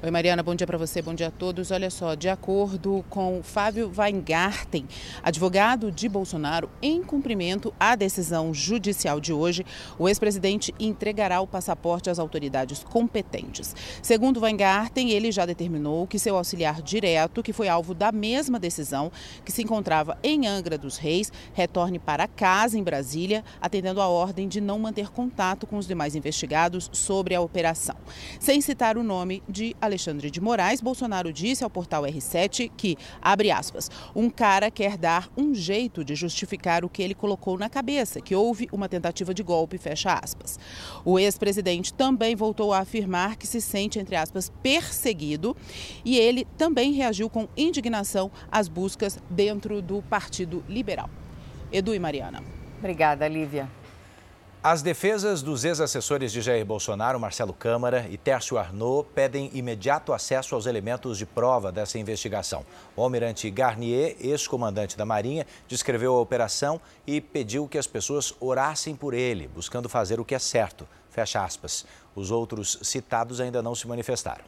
Oi, 0.00 0.12
Mariana, 0.12 0.44
bom 0.44 0.54
dia 0.54 0.64
para 0.64 0.78
você, 0.78 1.02
bom 1.02 1.12
dia 1.12 1.26
a 1.26 1.30
todos. 1.32 1.72
Olha 1.72 1.90
só, 1.90 2.14
de 2.14 2.28
acordo 2.28 3.04
com 3.10 3.42
Fábio 3.42 3.90
Weingarten, 3.98 4.86
advogado 5.24 5.90
de 5.90 6.08
Bolsonaro, 6.08 6.70
em 6.80 7.02
cumprimento 7.02 7.74
à 7.80 7.96
decisão 7.96 8.54
judicial 8.54 9.18
de 9.18 9.32
hoje, 9.32 9.66
o 9.98 10.08
ex-presidente 10.08 10.72
entregará 10.78 11.40
o 11.40 11.48
passaporte 11.48 12.08
às 12.08 12.20
autoridades 12.20 12.84
competentes. 12.84 13.74
Segundo 14.00 14.40
Weingarten, 14.40 15.10
ele 15.10 15.32
já 15.32 15.44
determinou 15.44 16.06
que 16.06 16.16
seu 16.16 16.36
auxiliar 16.36 16.80
direto, 16.80 17.42
que 17.42 17.52
foi 17.52 17.66
alvo 17.68 17.92
da 17.92 18.12
mesma 18.12 18.60
decisão, 18.60 19.10
que 19.44 19.50
se 19.50 19.62
encontrava 19.62 20.16
em 20.22 20.46
Angra 20.46 20.78
dos 20.78 20.96
Reis, 20.96 21.32
retorne 21.52 21.98
para 21.98 22.28
casa 22.28 22.78
em 22.78 22.84
Brasília, 22.84 23.44
atendendo 23.60 24.00
a 24.00 24.06
ordem 24.06 24.46
de 24.46 24.60
não 24.60 24.78
manter 24.78 25.08
contato 25.08 25.66
com 25.66 25.76
os 25.76 25.88
demais 25.88 26.14
investigados 26.14 26.88
sobre 26.92 27.34
a 27.34 27.40
operação. 27.40 27.96
Sem 28.38 28.60
citar 28.60 28.96
o 28.96 29.02
nome 29.02 29.42
de 29.48 29.74
Alexandre 29.88 30.30
de 30.30 30.40
Moraes, 30.40 30.80
Bolsonaro 30.80 31.32
disse 31.32 31.64
ao 31.64 31.70
portal 31.70 32.04
R7 32.04 32.70
que, 32.76 32.96
abre 33.20 33.50
aspas, 33.50 33.90
um 34.14 34.30
cara 34.30 34.70
quer 34.70 34.96
dar 34.96 35.28
um 35.36 35.54
jeito 35.54 36.04
de 36.04 36.14
justificar 36.14 36.84
o 36.84 36.88
que 36.88 37.02
ele 37.02 37.14
colocou 37.14 37.58
na 37.58 37.68
cabeça, 37.68 38.20
que 38.20 38.34
houve 38.34 38.68
uma 38.70 38.88
tentativa 38.88 39.34
de 39.34 39.42
golpe, 39.42 39.78
fecha 39.78 40.12
aspas. 40.12 40.58
O 41.04 41.18
ex-presidente 41.18 41.92
também 41.92 42.36
voltou 42.36 42.72
a 42.72 42.78
afirmar 42.78 43.36
que 43.36 43.46
se 43.46 43.60
sente, 43.60 43.98
entre 43.98 44.14
aspas, 44.14 44.52
perseguido 44.62 45.56
e 46.04 46.16
ele 46.16 46.46
também 46.56 46.92
reagiu 46.92 47.28
com 47.28 47.48
indignação 47.56 48.30
às 48.50 48.68
buscas 48.68 49.18
dentro 49.28 49.80
do 49.82 50.02
Partido 50.02 50.64
Liberal. 50.68 51.08
Edu 51.72 51.94
e 51.94 51.98
Mariana. 51.98 52.42
Obrigada, 52.78 53.26
Lívia. 53.26 53.68
As 54.60 54.82
defesas 54.82 55.40
dos 55.40 55.64
ex-assessores 55.64 56.32
de 56.32 56.42
Jair 56.42 56.66
Bolsonaro, 56.66 57.20
Marcelo 57.20 57.52
Câmara 57.52 58.08
e 58.10 58.16
Tércio 58.16 58.58
Arnaud, 58.58 59.06
pedem 59.14 59.52
imediato 59.54 60.12
acesso 60.12 60.56
aos 60.56 60.66
elementos 60.66 61.16
de 61.16 61.24
prova 61.24 61.70
dessa 61.70 61.96
investigação. 61.96 62.66
O 62.96 63.02
almirante 63.02 63.48
Garnier, 63.50 64.16
ex-comandante 64.20 64.98
da 64.98 65.04
Marinha, 65.04 65.46
descreveu 65.68 66.12
a 66.16 66.20
operação 66.20 66.80
e 67.06 67.20
pediu 67.20 67.68
que 67.68 67.78
as 67.78 67.86
pessoas 67.86 68.34
orassem 68.40 68.96
por 68.96 69.14
ele, 69.14 69.46
buscando 69.46 69.88
fazer 69.88 70.18
o 70.18 70.24
que 70.24 70.34
é 70.34 70.40
certo. 70.40 70.88
Fecha 71.08 71.44
aspas. 71.44 71.86
Os 72.16 72.32
outros 72.32 72.80
citados 72.82 73.40
ainda 73.40 73.62
não 73.62 73.76
se 73.76 73.86
manifestaram. 73.86 74.44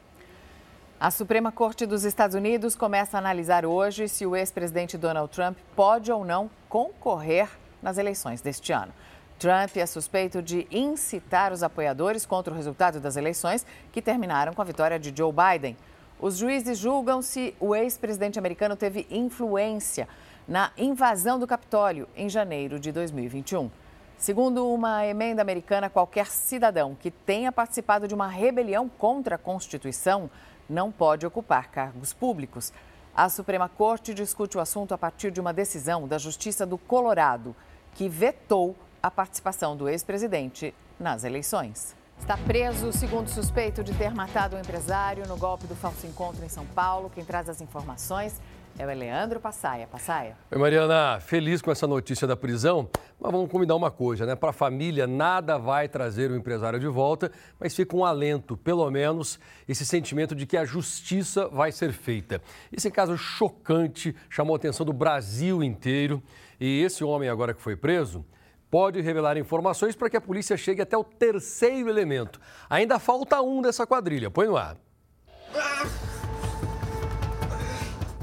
A 0.98 1.12
Suprema 1.12 1.52
Corte 1.52 1.86
dos 1.86 2.02
Estados 2.02 2.34
Unidos 2.34 2.74
começa 2.74 3.16
a 3.16 3.20
analisar 3.20 3.64
hoje 3.64 4.08
se 4.08 4.26
o 4.26 4.34
ex-presidente 4.34 4.98
Donald 4.98 5.32
Trump 5.32 5.56
pode 5.76 6.10
ou 6.10 6.24
não 6.24 6.50
concorrer 6.68 7.48
nas 7.80 7.96
eleições 7.96 8.40
deste 8.40 8.72
ano. 8.72 8.92
Trump 9.40 9.74
é 9.78 9.86
suspeito 9.86 10.42
de 10.42 10.68
incitar 10.70 11.50
os 11.50 11.62
apoiadores 11.62 12.26
contra 12.26 12.52
o 12.52 12.56
resultado 12.56 13.00
das 13.00 13.16
eleições, 13.16 13.64
que 13.90 14.02
terminaram 14.02 14.52
com 14.52 14.60
a 14.60 14.66
vitória 14.66 14.98
de 14.98 15.16
Joe 15.16 15.32
Biden. 15.32 15.78
Os 16.20 16.36
juízes 16.36 16.76
julgam 16.76 17.22
se 17.22 17.54
o 17.58 17.74
ex-presidente 17.74 18.38
americano 18.38 18.76
teve 18.76 19.06
influência 19.10 20.06
na 20.46 20.70
invasão 20.76 21.38
do 21.38 21.46
Capitólio 21.46 22.06
em 22.14 22.28
janeiro 22.28 22.78
de 22.78 22.92
2021. 22.92 23.70
Segundo 24.18 24.68
uma 24.68 25.06
emenda 25.06 25.40
americana, 25.40 25.88
qualquer 25.88 26.26
cidadão 26.26 26.94
que 26.94 27.10
tenha 27.10 27.50
participado 27.50 28.06
de 28.06 28.14
uma 28.14 28.28
rebelião 28.28 28.90
contra 28.90 29.36
a 29.36 29.38
Constituição 29.38 30.28
não 30.68 30.92
pode 30.92 31.24
ocupar 31.24 31.70
cargos 31.70 32.12
públicos. 32.12 32.74
A 33.16 33.30
Suprema 33.30 33.70
Corte 33.70 34.12
discute 34.12 34.58
o 34.58 34.60
assunto 34.60 34.92
a 34.92 34.98
partir 34.98 35.30
de 35.30 35.40
uma 35.40 35.54
decisão 35.54 36.06
da 36.06 36.18
Justiça 36.18 36.66
do 36.66 36.76
Colorado, 36.76 37.56
que 37.94 38.06
vetou 38.06 38.76
a 39.02 39.10
participação 39.10 39.76
do 39.76 39.88
ex-presidente 39.88 40.74
nas 40.98 41.24
eleições. 41.24 41.96
Está 42.18 42.36
preso 42.36 42.88
o 42.88 42.92
segundo 42.92 43.28
suspeito 43.28 43.82
de 43.82 43.94
ter 43.94 44.14
matado 44.14 44.54
o 44.54 44.58
um 44.58 44.60
empresário 44.60 45.26
no 45.26 45.36
golpe 45.38 45.66
do 45.66 45.74
falso 45.74 46.06
encontro 46.06 46.44
em 46.44 46.48
São 46.48 46.66
Paulo. 46.66 47.10
Quem 47.10 47.24
traz 47.24 47.48
as 47.48 47.62
informações 47.62 48.40
é 48.78 48.84
o 48.84 48.88
Leandro 48.88 49.40
Passaia. 49.40 49.86
Passaia. 49.86 50.36
Oi, 50.50 50.58
Mariana. 50.58 51.18
Feliz 51.18 51.62
com 51.62 51.70
essa 51.70 51.86
notícia 51.86 52.26
da 52.26 52.36
prisão, 52.36 52.88
mas 53.18 53.32
vamos 53.32 53.50
combinar 53.50 53.74
uma 53.74 53.90
coisa, 53.90 54.26
né? 54.26 54.36
Para 54.36 54.50
a 54.50 54.52
família, 54.52 55.06
nada 55.06 55.58
vai 55.58 55.88
trazer 55.88 56.30
o 56.30 56.36
empresário 56.36 56.78
de 56.78 56.86
volta, 56.86 57.32
mas 57.58 57.74
fica 57.74 57.96
um 57.96 58.04
alento, 58.04 58.54
pelo 58.54 58.88
menos, 58.90 59.40
esse 59.66 59.84
sentimento 59.84 60.34
de 60.34 60.46
que 60.46 60.58
a 60.58 60.64
justiça 60.64 61.48
vai 61.48 61.72
ser 61.72 61.92
feita. 61.92 62.40
Esse 62.70 62.90
caso 62.90 63.16
chocante 63.16 64.14
chamou 64.28 64.54
a 64.54 64.56
atenção 64.56 64.84
do 64.84 64.92
Brasil 64.92 65.62
inteiro 65.62 66.22
e 66.60 66.82
esse 66.82 67.02
homem 67.02 67.30
agora 67.30 67.54
que 67.54 67.62
foi 67.62 67.76
preso 67.76 68.24
pode 68.70 69.00
revelar 69.00 69.36
informações 69.36 69.96
para 69.96 70.08
que 70.08 70.16
a 70.16 70.20
polícia 70.20 70.56
chegue 70.56 70.80
até 70.80 70.96
o 70.96 71.04
terceiro 71.04 71.88
elemento. 71.88 72.40
Ainda 72.68 72.98
falta 72.98 73.42
um 73.42 73.60
dessa 73.60 73.86
quadrilha. 73.86 74.30
Põe 74.30 74.46
no 74.46 74.56
ar. 74.56 74.76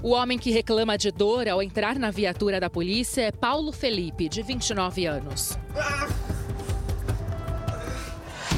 O 0.01 0.11
homem 0.11 0.37
que 0.39 0.51
reclama 0.51 0.97
de 0.97 1.11
dor 1.11 1.47
ao 1.49 1.61
entrar 1.61 1.99
na 1.99 2.11
viatura 2.11 2.59
da 2.59 2.69
polícia 2.69 3.23
é 3.23 3.31
Paulo 3.31 3.71
Felipe, 3.71 4.29
de 4.29 4.41
29 4.41 5.05
anos. 5.05 5.57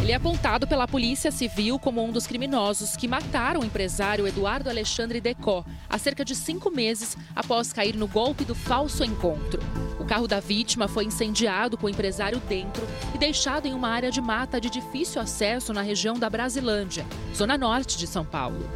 Ele 0.09 0.15
é 0.15 0.17
apontado 0.17 0.67
pela 0.67 0.87
Polícia 0.87 1.29
Civil 1.29 1.77
como 1.77 2.03
um 2.03 2.11
dos 2.11 2.25
criminosos 2.25 2.97
que 2.97 3.07
mataram 3.07 3.61
o 3.61 3.63
empresário 3.63 4.27
Eduardo 4.27 4.67
Alexandre 4.67 5.21
Decó 5.21 5.63
há 5.87 5.99
cerca 5.99 6.25
de 6.25 6.35
cinco 6.35 6.71
meses 6.71 7.15
após 7.35 7.71
cair 7.71 7.95
no 7.95 8.07
golpe 8.07 8.43
do 8.43 8.55
falso 8.55 9.03
encontro. 9.03 9.61
O 9.99 10.05
carro 10.05 10.27
da 10.27 10.39
vítima 10.39 10.87
foi 10.87 11.05
incendiado 11.05 11.77
com 11.77 11.85
o 11.85 11.89
empresário 11.91 12.39
dentro 12.39 12.81
e 13.13 13.19
deixado 13.19 13.67
em 13.67 13.73
uma 13.75 13.87
área 13.87 14.09
de 14.09 14.19
mata 14.19 14.59
de 14.59 14.71
difícil 14.71 15.21
acesso 15.21 15.73
na 15.73 15.83
região 15.83 16.17
da 16.17 16.27
Brasilândia, 16.27 17.05
zona 17.35 17.55
norte 17.55 17.95
de 17.95 18.07
São 18.07 18.25
Paulo. 18.25 18.67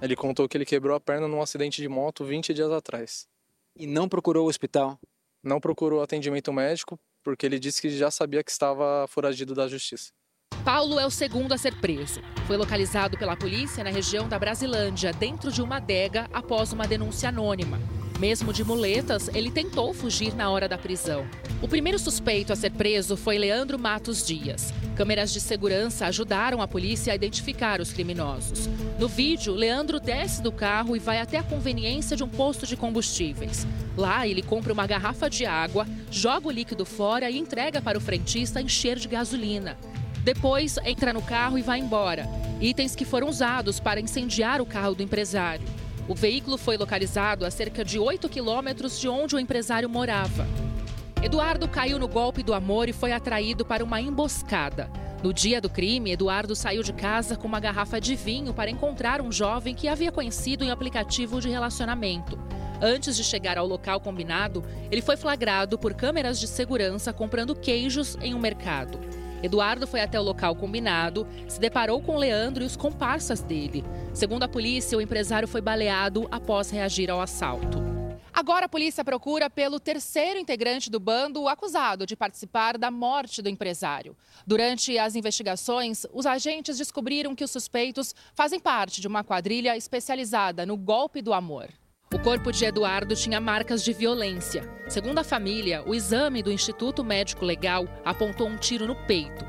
Ele 0.00 0.14
contou 0.14 0.48
que 0.48 0.56
ele 0.56 0.64
quebrou 0.64 0.96
a 0.96 1.00
perna 1.00 1.26
num 1.26 1.42
acidente 1.42 1.82
de 1.82 1.88
moto 1.88 2.24
20 2.24 2.54
dias 2.54 2.70
atrás. 2.70 3.26
E 3.74 3.84
não 3.84 4.08
procurou 4.08 4.46
o 4.46 4.48
hospital? 4.48 4.96
Não 5.42 5.58
procurou 5.58 6.00
atendimento 6.00 6.52
médico 6.52 6.96
porque 7.26 7.44
ele 7.44 7.58
disse 7.58 7.82
que 7.82 7.90
já 7.90 8.08
sabia 8.08 8.44
que 8.44 8.52
estava 8.52 9.04
foragido 9.08 9.52
da 9.52 9.66
justiça. 9.66 10.12
Paulo 10.64 10.96
é 11.00 11.04
o 11.04 11.10
segundo 11.10 11.52
a 11.52 11.58
ser 11.58 11.74
preso. 11.80 12.20
Foi 12.46 12.56
localizado 12.56 13.18
pela 13.18 13.36
polícia 13.36 13.82
na 13.82 13.90
região 13.90 14.28
da 14.28 14.38
Brasilândia, 14.38 15.12
dentro 15.12 15.50
de 15.50 15.60
uma 15.60 15.78
adega, 15.78 16.30
após 16.32 16.72
uma 16.72 16.86
denúncia 16.86 17.28
anônima. 17.28 17.80
Mesmo 18.18 18.50
de 18.50 18.64
muletas, 18.64 19.28
ele 19.34 19.50
tentou 19.50 19.92
fugir 19.92 20.34
na 20.34 20.48
hora 20.50 20.66
da 20.66 20.78
prisão. 20.78 21.26
O 21.60 21.68
primeiro 21.68 21.98
suspeito 21.98 22.50
a 22.50 22.56
ser 22.56 22.70
preso 22.70 23.14
foi 23.14 23.36
Leandro 23.36 23.78
Matos 23.78 24.26
Dias. 24.26 24.72
Câmeras 24.94 25.30
de 25.30 25.40
segurança 25.40 26.06
ajudaram 26.06 26.62
a 26.62 26.68
polícia 26.68 27.12
a 27.12 27.16
identificar 27.16 27.78
os 27.78 27.92
criminosos. 27.92 28.70
No 28.98 29.06
vídeo, 29.06 29.52
Leandro 29.52 30.00
desce 30.00 30.40
do 30.40 30.50
carro 30.50 30.96
e 30.96 30.98
vai 30.98 31.20
até 31.20 31.36
a 31.36 31.42
conveniência 31.42 32.16
de 32.16 32.24
um 32.24 32.28
posto 32.28 32.66
de 32.66 32.74
combustíveis. 32.74 33.66
Lá, 33.94 34.26
ele 34.26 34.42
compra 34.42 34.72
uma 34.72 34.86
garrafa 34.86 35.28
de 35.28 35.44
água, 35.44 35.86
joga 36.10 36.48
o 36.48 36.50
líquido 36.50 36.86
fora 36.86 37.30
e 37.30 37.36
entrega 37.36 37.82
para 37.82 37.98
o 37.98 38.00
frentista 38.00 38.62
encher 38.62 38.98
de 38.98 39.08
gasolina. 39.08 39.76
Depois, 40.24 40.78
entra 40.84 41.12
no 41.12 41.20
carro 41.20 41.58
e 41.58 41.62
vai 41.62 41.78
embora. 41.80 42.26
Itens 42.62 42.96
que 42.96 43.04
foram 43.04 43.28
usados 43.28 43.78
para 43.78 44.00
incendiar 44.00 44.62
o 44.62 44.66
carro 44.66 44.94
do 44.94 45.02
empresário. 45.02 45.66
O 46.08 46.14
veículo 46.14 46.56
foi 46.56 46.76
localizado 46.76 47.44
a 47.44 47.50
cerca 47.50 47.84
de 47.84 47.98
8 47.98 48.28
quilômetros 48.28 48.98
de 49.00 49.08
onde 49.08 49.34
o 49.34 49.40
empresário 49.40 49.88
morava. 49.88 50.46
Eduardo 51.20 51.66
caiu 51.66 51.98
no 51.98 52.06
golpe 52.06 52.44
do 52.44 52.54
amor 52.54 52.88
e 52.88 52.92
foi 52.92 53.10
atraído 53.10 53.64
para 53.64 53.82
uma 53.82 54.00
emboscada. 54.00 54.88
No 55.20 55.34
dia 55.34 55.60
do 55.60 55.68
crime, 55.68 56.12
Eduardo 56.12 56.54
saiu 56.54 56.84
de 56.84 56.92
casa 56.92 57.36
com 57.36 57.48
uma 57.48 57.58
garrafa 57.58 58.00
de 58.00 58.14
vinho 58.14 58.54
para 58.54 58.70
encontrar 58.70 59.20
um 59.20 59.32
jovem 59.32 59.74
que 59.74 59.88
havia 59.88 60.12
conhecido 60.12 60.62
em 60.62 60.70
aplicativo 60.70 61.40
de 61.40 61.48
relacionamento. 61.48 62.38
Antes 62.80 63.16
de 63.16 63.24
chegar 63.24 63.58
ao 63.58 63.66
local 63.66 63.98
combinado, 63.98 64.62
ele 64.92 65.02
foi 65.02 65.16
flagrado 65.16 65.76
por 65.76 65.92
câmeras 65.94 66.38
de 66.38 66.46
segurança 66.46 67.12
comprando 67.12 67.56
queijos 67.56 68.16
em 68.20 68.32
um 68.32 68.38
mercado. 68.38 69.00
Eduardo 69.42 69.86
foi 69.86 70.00
até 70.00 70.18
o 70.18 70.22
local 70.22 70.54
combinado, 70.56 71.26
se 71.48 71.60
deparou 71.60 72.00
com 72.00 72.16
Leandro 72.16 72.62
e 72.62 72.66
os 72.66 72.76
comparsas 72.76 73.40
dele. 73.40 73.84
Segundo 74.14 74.42
a 74.44 74.48
polícia, 74.48 74.96
o 74.96 75.00
empresário 75.00 75.46
foi 75.46 75.60
baleado 75.60 76.26
após 76.30 76.70
reagir 76.70 77.10
ao 77.10 77.20
assalto. 77.20 77.96
Agora 78.36 78.66
a 78.66 78.68
polícia 78.68 79.02
procura 79.02 79.48
pelo 79.48 79.80
terceiro 79.80 80.38
integrante 80.38 80.90
do 80.90 81.00
bando 81.00 81.48
acusado 81.48 82.04
de 82.04 82.14
participar 82.14 82.76
da 82.76 82.90
morte 82.90 83.40
do 83.40 83.48
empresário. 83.48 84.14
Durante 84.46 84.98
as 84.98 85.16
investigações, 85.16 86.04
os 86.12 86.26
agentes 86.26 86.76
descobriram 86.76 87.34
que 87.34 87.42
os 87.42 87.50
suspeitos 87.50 88.14
fazem 88.34 88.60
parte 88.60 89.00
de 89.00 89.08
uma 89.08 89.24
quadrilha 89.24 89.74
especializada 89.74 90.66
no 90.66 90.76
golpe 90.76 91.22
do 91.22 91.32
amor. 91.32 91.70
O 92.14 92.20
corpo 92.20 92.52
de 92.52 92.64
Eduardo 92.64 93.16
tinha 93.16 93.40
marcas 93.40 93.82
de 93.82 93.92
violência. 93.92 94.62
Segundo 94.88 95.18
a 95.18 95.24
família, 95.24 95.82
o 95.84 95.92
exame 95.92 96.40
do 96.40 96.52
Instituto 96.52 97.02
Médico 97.02 97.44
Legal 97.44 97.84
apontou 98.04 98.46
um 98.46 98.56
tiro 98.56 98.86
no 98.86 98.94
peito. 98.94 99.44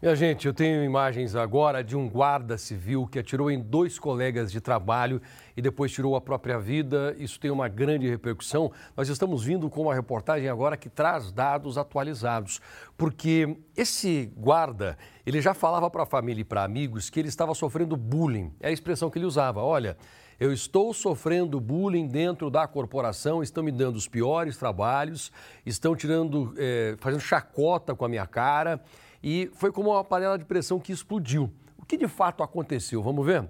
Minha 0.00 0.14
gente, 0.14 0.46
eu 0.46 0.54
tenho 0.54 0.84
imagens 0.84 1.34
agora 1.34 1.82
de 1.82 1.96
um 1.96 2.08
guarda 2.08 2.56
civil 2.56 3.08
que 3.08 3.18
atirou 3.18 3.50
em 3.50 3.60
dois 3.60 3.98
colegas 3.98 4.52
de 4.52 4.60
trabalho 4.60 5.20
e 5.56 5.60
depois 5.62 5.90
tirou 5.90 6.14
a 6.14 6.20
própria 6.20 6.60
vida. 6.60 7.14
Isso 7.18 7.40
tem 7.40 7.50
uma 7.50 7.68
grande 7.68 8.08
repercussão. 8.08 8.70
Nós 8.96 9.08
estamos 9.08 9.42
vindo 9.42 9.68
com 9.68 9.82
uma 9.82 9.94
reportagem 9.94 10.48
agora 10.48 10.76
que 10.76 10.88
traz 10.88 11.32
dados 11.32 11.76
atualizados, 11.76 12.60
porque 12.96 13.56
esse 13.76 14.32
guarda, 14.36 14.96
ele 15.26 15.40
já 15.40 15.54
falava 15.54 15.90
para 15.90 16.04
a 16.04 16.06
família 16.06 16.42
e 16.42 16.44
para 16.44 16.62
amigos 16.62 17.10
que 17.10 17.18
ele 17.18 17.28
estava 17.28 17.52
sofrendo 17.52 17.96
bullying. 17.96 18.52
É 18.60 18.68
a 18.68 18.72
expressão 18.72 19.10
que 19.10 19.18
ele 19.18 19.26
usava. 19.26 19.60
Olha, 19.60 19.96
eu 20.42 20.52
estou 20.52 20.92
sofrendo 20.92 21.60
bullying 21.60 22.08
dentro 22.08 22.50
da 22.50 22.66
corporação, 22.66 23.44
estão 23.44 23.62
me 23.62 23.70
dando 23.70 23.94
os 23.94 24.08
piores 24.08 24.56
trabalhos, 24.56 25.30
estão 25.64 25.94
tirando, 25.94 26.52
é, 26.58 26.96
fazendo 26.98 27.20
chacota 27.20 27.94
com 27.94 28.04
a 28.04 28.08
minha 28.08 28.26
cara 28.26 28.82
e 29.22 29.48
foi 29.54 29.70
como 29.70 29.90
uma 29.90 30.02
panela 30.02 30.36
de 30.36 30.44
pressão 30.44 30.80
que 30.80 30.90
explodiu. 30.90 31.48
O 31.78 31.86
que 31.86 31.96
de 31.96 32.08
fato 32.08 32.42
aconteceu? 32.42 33.00
Vamos 33.00 33.24
ver? 33.24 33.48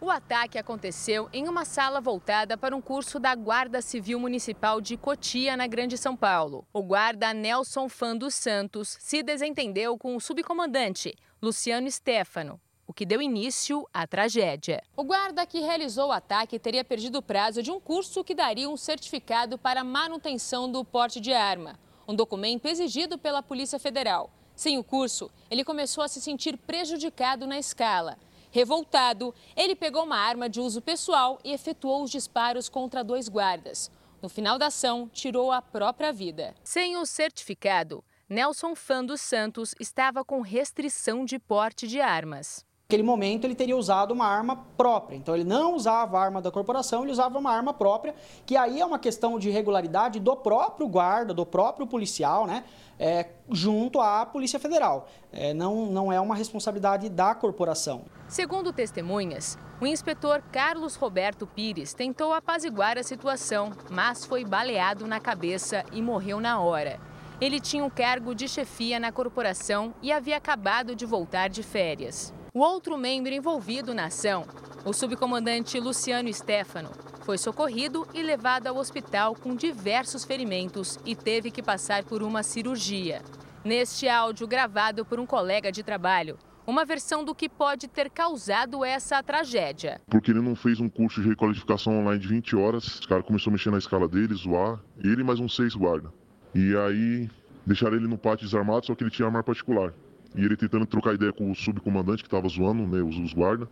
O 0.00 0.08
ataque 0.08 0.56
aconteceu 0.56 1.28
em 1.34 1.46
uma 1.46 1.66
sala 1.66 2.00
voltada 2.00 2.56
para 2.56 2.74
um 2.74 2.80
curso 2.80 3.20
da 3.20 3.34
Guarda 3.34 3.82
Civil 3.82 4.18
Municipal 4.18 4.80
de 4.80 4.96
Cotia, 4.96 5.54
na 5.54 5.66
Grande 5.66 5.98
São 5.98 6.16
Paulo. 6.16 6.66
O 6.72 6.82
guarda 6.82 7.34
Nelson 7.34 7.88
dos 8.18 8.34
Santos 8.34 8.96
se 8.98 9.22
desentendeu 9.22 9.98
com 9.98 10.16
o 10.16 10.20
subcomandante, 10.20 11.14
Luciano 11.42 11.90
Stefano, 11.90 12.58
o 12.88 12.92
que 12.94 13.04
deu 13.04 13.20
início 13.20 13.86
à 13.92 14.06
tragédia. 14.06 14.82
O 14.96 15.04
guarda 15.04 15.44
que 15.44 15.60
realizou 15.60 16.08
o 16.08 16.12
ataque 16.12 16.58
teria 16.58 16.82
perdido 16.82 17.18
o 17.18 17.22
prazo 17.22 17.62
de 17.62 17.70
um 17.70 17.78
curso 17.78 18.24
que 18.24 18.34
daria 18.34 18.68
um 18.68 18.78
certificado 18.78 19.58
para 19.58 19.84
manutenção 19.84 20.72
do 20.72 20.82
porte 20.82 21.20
de 21.20 21.30
arma, 21.30 21.78
um 22.08 22.14
documento 22.14 22.66
exigido 22.66 23.18
pela 23.18 23.42
Polícia 23.42 23.78
Federal. 23.78 24.30
Sem 24.56 24.78
o 24.78 24.82
curso, 24.82 25.30
ele 25.50 25.64
começou 25.64 26.02
a 26.02 26.08
se 26.08 26.18
sentir 26.18 26.56
prejudicado 26.56 27.46
na 27.46 27.58
escala. 27.58 28.16
Revoltado, 28.50 29.34
ele 29.54 29.76
pegou 29.76 30.04
uma 30.04 30.16
arma 30.16 30.48
de 30.48 30.58
uso 30.58 30.80
pessoal 30.80 31.38
e 31.44 31.52
efetuou 31.52 32.02
os 32.02 32.10
disparos 32.10 32.70
contra 32.70 33.04
dois 33.04 33.28
guardas. 33.28 33.90
No 34.22 34.30
final 34.30 34.58
da 34.58 34.68
ação, 34.68 35.10
tirou 35.12 35.52
a 35.52 35.60
própria 35.60 36.10
vida. 36.10 36.54
Sem 36.64 36.96
o 36.96 37.04
certificado, 37.04 38.02
Nelson 38.26 38.74
Fã 38.74 39.04
dos 39.04 39.20
Santos 39.20 39.74
estava 39.78 40.24
com 40.24 40.40
restrição 40.40 41.26
de 41.26 41.38
porte 41.38 41.86
de 41.86 42.00
armas. 42.00 42.66
Naquele 42.90 43.02
momento 43.02 43.44
ele 43.44 43.54
teria 43.54 43.76
usado 43.76 44.12
uma 44.12 44.26
arma 44.26 44.64
própria. 44.78 45.14
Então 45.14 45.34
ele 45.34 45.44
não 45.44 45.74
usava 45.74 46.18
a 46.18 46.22
arma 46.22 46.40
da 46.40 46.50
corporação, 46.50 47.02
ele 47.02 47.12
usava 47.12 47.38
uma 47.38 47.52
arma 47.52 47.74
própria, 47.74 48.14
que 48.46 48.56
aí 48.56 48.80
é 48.80 48.86
uma 48.86 48.98
questão 48.98 49.38
de 49.38 49.50
regularidade 49.50 50.18
do 50.18 50.34
próprio 50.34 50.88
guarda, 50.88 51.34
do 51.34 51.44
próprio 51.44 51.86
policial, 51.86 52.46
né? 52.46 52.64
É, 52.98 53.26
junto 53.50 54.00
à 54.00 54.24
Polícia 54.24 54.58
Federal. 54.58 55.06
É, 55.30 55.52
não, 55.52 55.84
não 55.84 56.10
é 56.10 56.18
uma 56.18 56.34
responsabilidade 56.34 57.10
da 57.10 57.34
corporação. 57.34 58.06
Segundo 58.26 58.72
testemunhas, 58.72 59.58
o 59.82 59.86
inspetor 59.86 60.40
Carlos 60.50 60.94
Roberto 60.94 61.46
Pires 61.46 61.92
tentou 61.92 62.32
apaziguar 62.32 62.96
a 62.96 63.02
situação, 63.02 63.70
mas 63.90 64.24
foi 64.24 64.46
baleado 64.46 65.06
na 65.06 65.20
cabeça 65.20 65.84
e 65.92 66.00
morreu 66.00 66.40
na 66.40 66.58
hora. 66.58 66.98
Ele 67.38 67.60
tinha 67.60 67.84
um 67.84 67.90
cargo 67.90 68.34
de 68.34 68.48
chefia 68.48 68.98
na 68.98 69.12
corporação 69.12 69.92
e 70.00 70.10
havia 70.10 70.38
acabado 70.38 70.96
de 70.96 71.04
voltar 71.04 71.48
de 71.48 71.62
férias. 71.62 72.32
O 72.54 72.60
outro 72.60 72.96
membro 72.96 73.32
envolvido 73.32 73.92
na 73.92 74.06
ação, 74.06 74.46
o 74.84 74.92
subcomandante 74.94 75.78
Luciano 75.78 76.32
Stefano, 76.32 76.90
foi 77.22 77.36
socorrido 77.36 78.06
e 78.14 78.22
levado 78.22 78.68
ao 78.68 78.78
hospital 78.78 79.34
com 79.34 79.54
diversos 79.54 80.24
ferimentos 80.24 80.98
e 81.04 81.14
teve 81.14 81.50
que 81.50 81.62
passar 81.62 82.04
por 82.04 82.22
uma 82.22 82.42
cirurgia. 82.42 83.20
Neste 83.62 84.08
áudio 84.08 84.46
gravado 84.46 85.04
por 85.04 85.20
um 85.20 85.26
colega 85.26 85.70
de 85.70 85.82
trabalho, 85.82 86.38
uma 86.66 86.86
versão 86.86 87.22
do 87.22 87.34
que 87.34 87.50
pode 87.50 87.86
ter 87.86 88.08
causado 88.08 88.82
essa 88.82 89.22
tragédia. 89.22 90.00
Porque 90.06 90.30
ele 90.30 90.40
não 90.40 90.56
fez 90.56 90.80
um 90.80 90.88
curso 90.88 91.20
de 91.20 91.28
requalificação 91.28 91.98
online 91.98 92.18
de 92.18 92.28
20 92.28 92.56
horas, 92.56 92.84
os 92.86 93.06
caras 93.06 93.26
começaram 93.26 93.50
a 93.50 93.56
mexer 93.56 93.70
na 93.70 93.78
escala 93.78 94.08
dele, 94.08 94.34
zoar, 94.34 94.80
ele 95.04 95.22
mais 95.22 95.38
uns 95.38 95.54
seis 95.54 95.74
guardas. 95.74 96.10
E 96.54 96.74
aí 96.74 97.30
deixaram 97.66 97.96
ele 97.96 98.08
no 98.08 98.16
pátio 98.16 98.46
desarmado, 98.46 98.86
só 98.86 98.94
que 98.94 99.04
ele 99.04 99.10
tinha 99.10 99.26
arma 99.26 99.42
particular. 99.42 99.92
E 100.38 100.44
ele 100.44 100.56
tentando 100.56 100.86
trocar 100.86 101.14
ideia 101.14 101.32
com 101.32 101.50
o 101.50 101.54
subcomandante 101.54 102.22
que 102.22 102.28
estava 102.28 102.48
zoando, 102.48 102.86
né, 102.86 103.02
os, 103.02 103.18
os 103.18 103.34
guardas. 103.34 103.66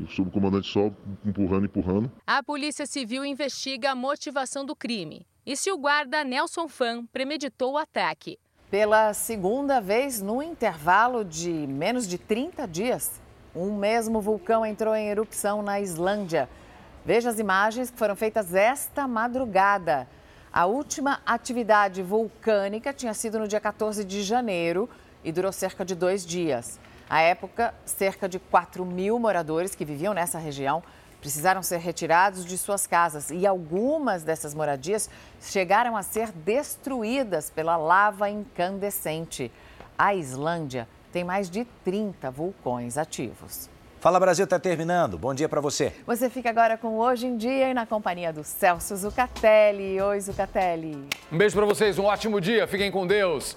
E 0.00 0.02
o 0.02 0.08
subcomandante 0.08 0.66
só 0.66 0.90
empurrando, 1.24 1.66
empurrando. 1.66 2.10
A 2.26 2.42
Polícia 2.42 2.86
Civil 2.86 3.24
investiga 3.24 3.92
a 3.92 3.94
motivação 3.94 4.66
do 4.66 4.74
crime 4.74 5.24
e 5.46 5.56
se 5.56 5.70
o 5.70 5.78
guarda 5.78 6.24
Nelson 6.24 6.66
Fan 6.66 7.06
premeditou 7.12 7.74
o 7.74 7.78
ataque. 7.78 8.36
Pela 8.68 9.14
segunda 9.14 9.80
vez 9.80 10.20
no 10.20 10.42
intervalo 10.42 11.24
de 11.24 11.50
menos 11.50 12.06
de 12.06 12.18
30 12.18 12.66
dias, 12.66 13.20
um 13.54 13.76
mesmo 13.76 14.20
vulcão 14.20 14.66
entrou 14.66 14.96
em 14.96 15.08
erupção 15.08 15.62
na 15.62 15.80
Islândia. 15.80 16.48
Veja 17.04 17.30
as 17.30 17.38
imagens 17.38 17.90
que 17.90 17.98
foram 17.98 18.16
feitas 18.16 18.54
esta 18.54 19.06
madrugada. 19.06 20.08
A 20.52 20.66
última 20.66 21.20
atividade 21.24 22.02
vulcânica 22.02 22.92
tinha 22.92 23.14
sido 23.14 23.38
no 23.38 23.46
dia 23.46 23.60
14 23.60 24.04
de 24.04 24.22
janeiro 24.24 24.88
e 25.24 25.32
durou 25.32 25.52
cerca 25.52 25.84
de 25.84 25.94
dois 25.94 26.24
dias. 26.24 26.78
À 27.08 27.20
época, 27.20 27.74
cerca 27.86 28.28
de 28.28 28.38
4 28.38 28.84
mil 28.84 29.18
moradores 29.18 29.74
que 29.74 29.84
viviam 29.84 30.12
nessa 30.12 30.38
região 30.38 30.82
precisaram 31.20 31.62
ser 31.62 31.78
retirados 31.78 32.44
de 32.44 32.56
suas 32.56 32.86
casas 32.86 33.30
e 33.30 33.46
algumas 33.46 34.22
dessas 34.22 34.54
moradias 34.54 35.10
chegaram 35.40 35.96
a 35.96 36.02
ser 36.02 36.30
destruídas 36.30 37.50
pela 37.50 37.76
lava 37.76 38.30
incandescente. 38.30 39.50
A 39.96 40.14
Islândia 40.14 40.88
tem 41.12 41.24
mais 41.24 41.50
de 41.50 41.64
30 41.84 42.30
vulcões 42.30 42.96
ativos. 42.96 43.68
Fala 44.00 44.20
Brasil 44.20 44.44
está 44.44 44.60
terminando. 44.60 45.18
Bom 45.18 45.34
dia 45.34 45.48
para 45.48 45.60
você. 45.60 45.92
Você 46.06 46.30
fica 46.30 46.48
agora 46.48 46.78
com 46.78 46.98
Hoje 46.98 47.26
em 47.26 47.36
Dia 47.36 47.70
e 47.70 47.74
na 47.74 47.84
companhia 47.84 48.32
do 48.32 48.44
Celso 48.44 48.96
Zucatelli. 48.96 50.00
Oi, 50.00 50.20
Zucatelli. 50.20 51.08
Um 51.32 51.36
beijo 51.36 51.56
para 51.56 51.66
vocês, 51.66 51.98
um 51.98 52.04
ótimo 52.04 52.40
dia. 52.40 52.68
Fiquem 52.68 52.92
com 52.92 53.04
Deus. 53.04 53.56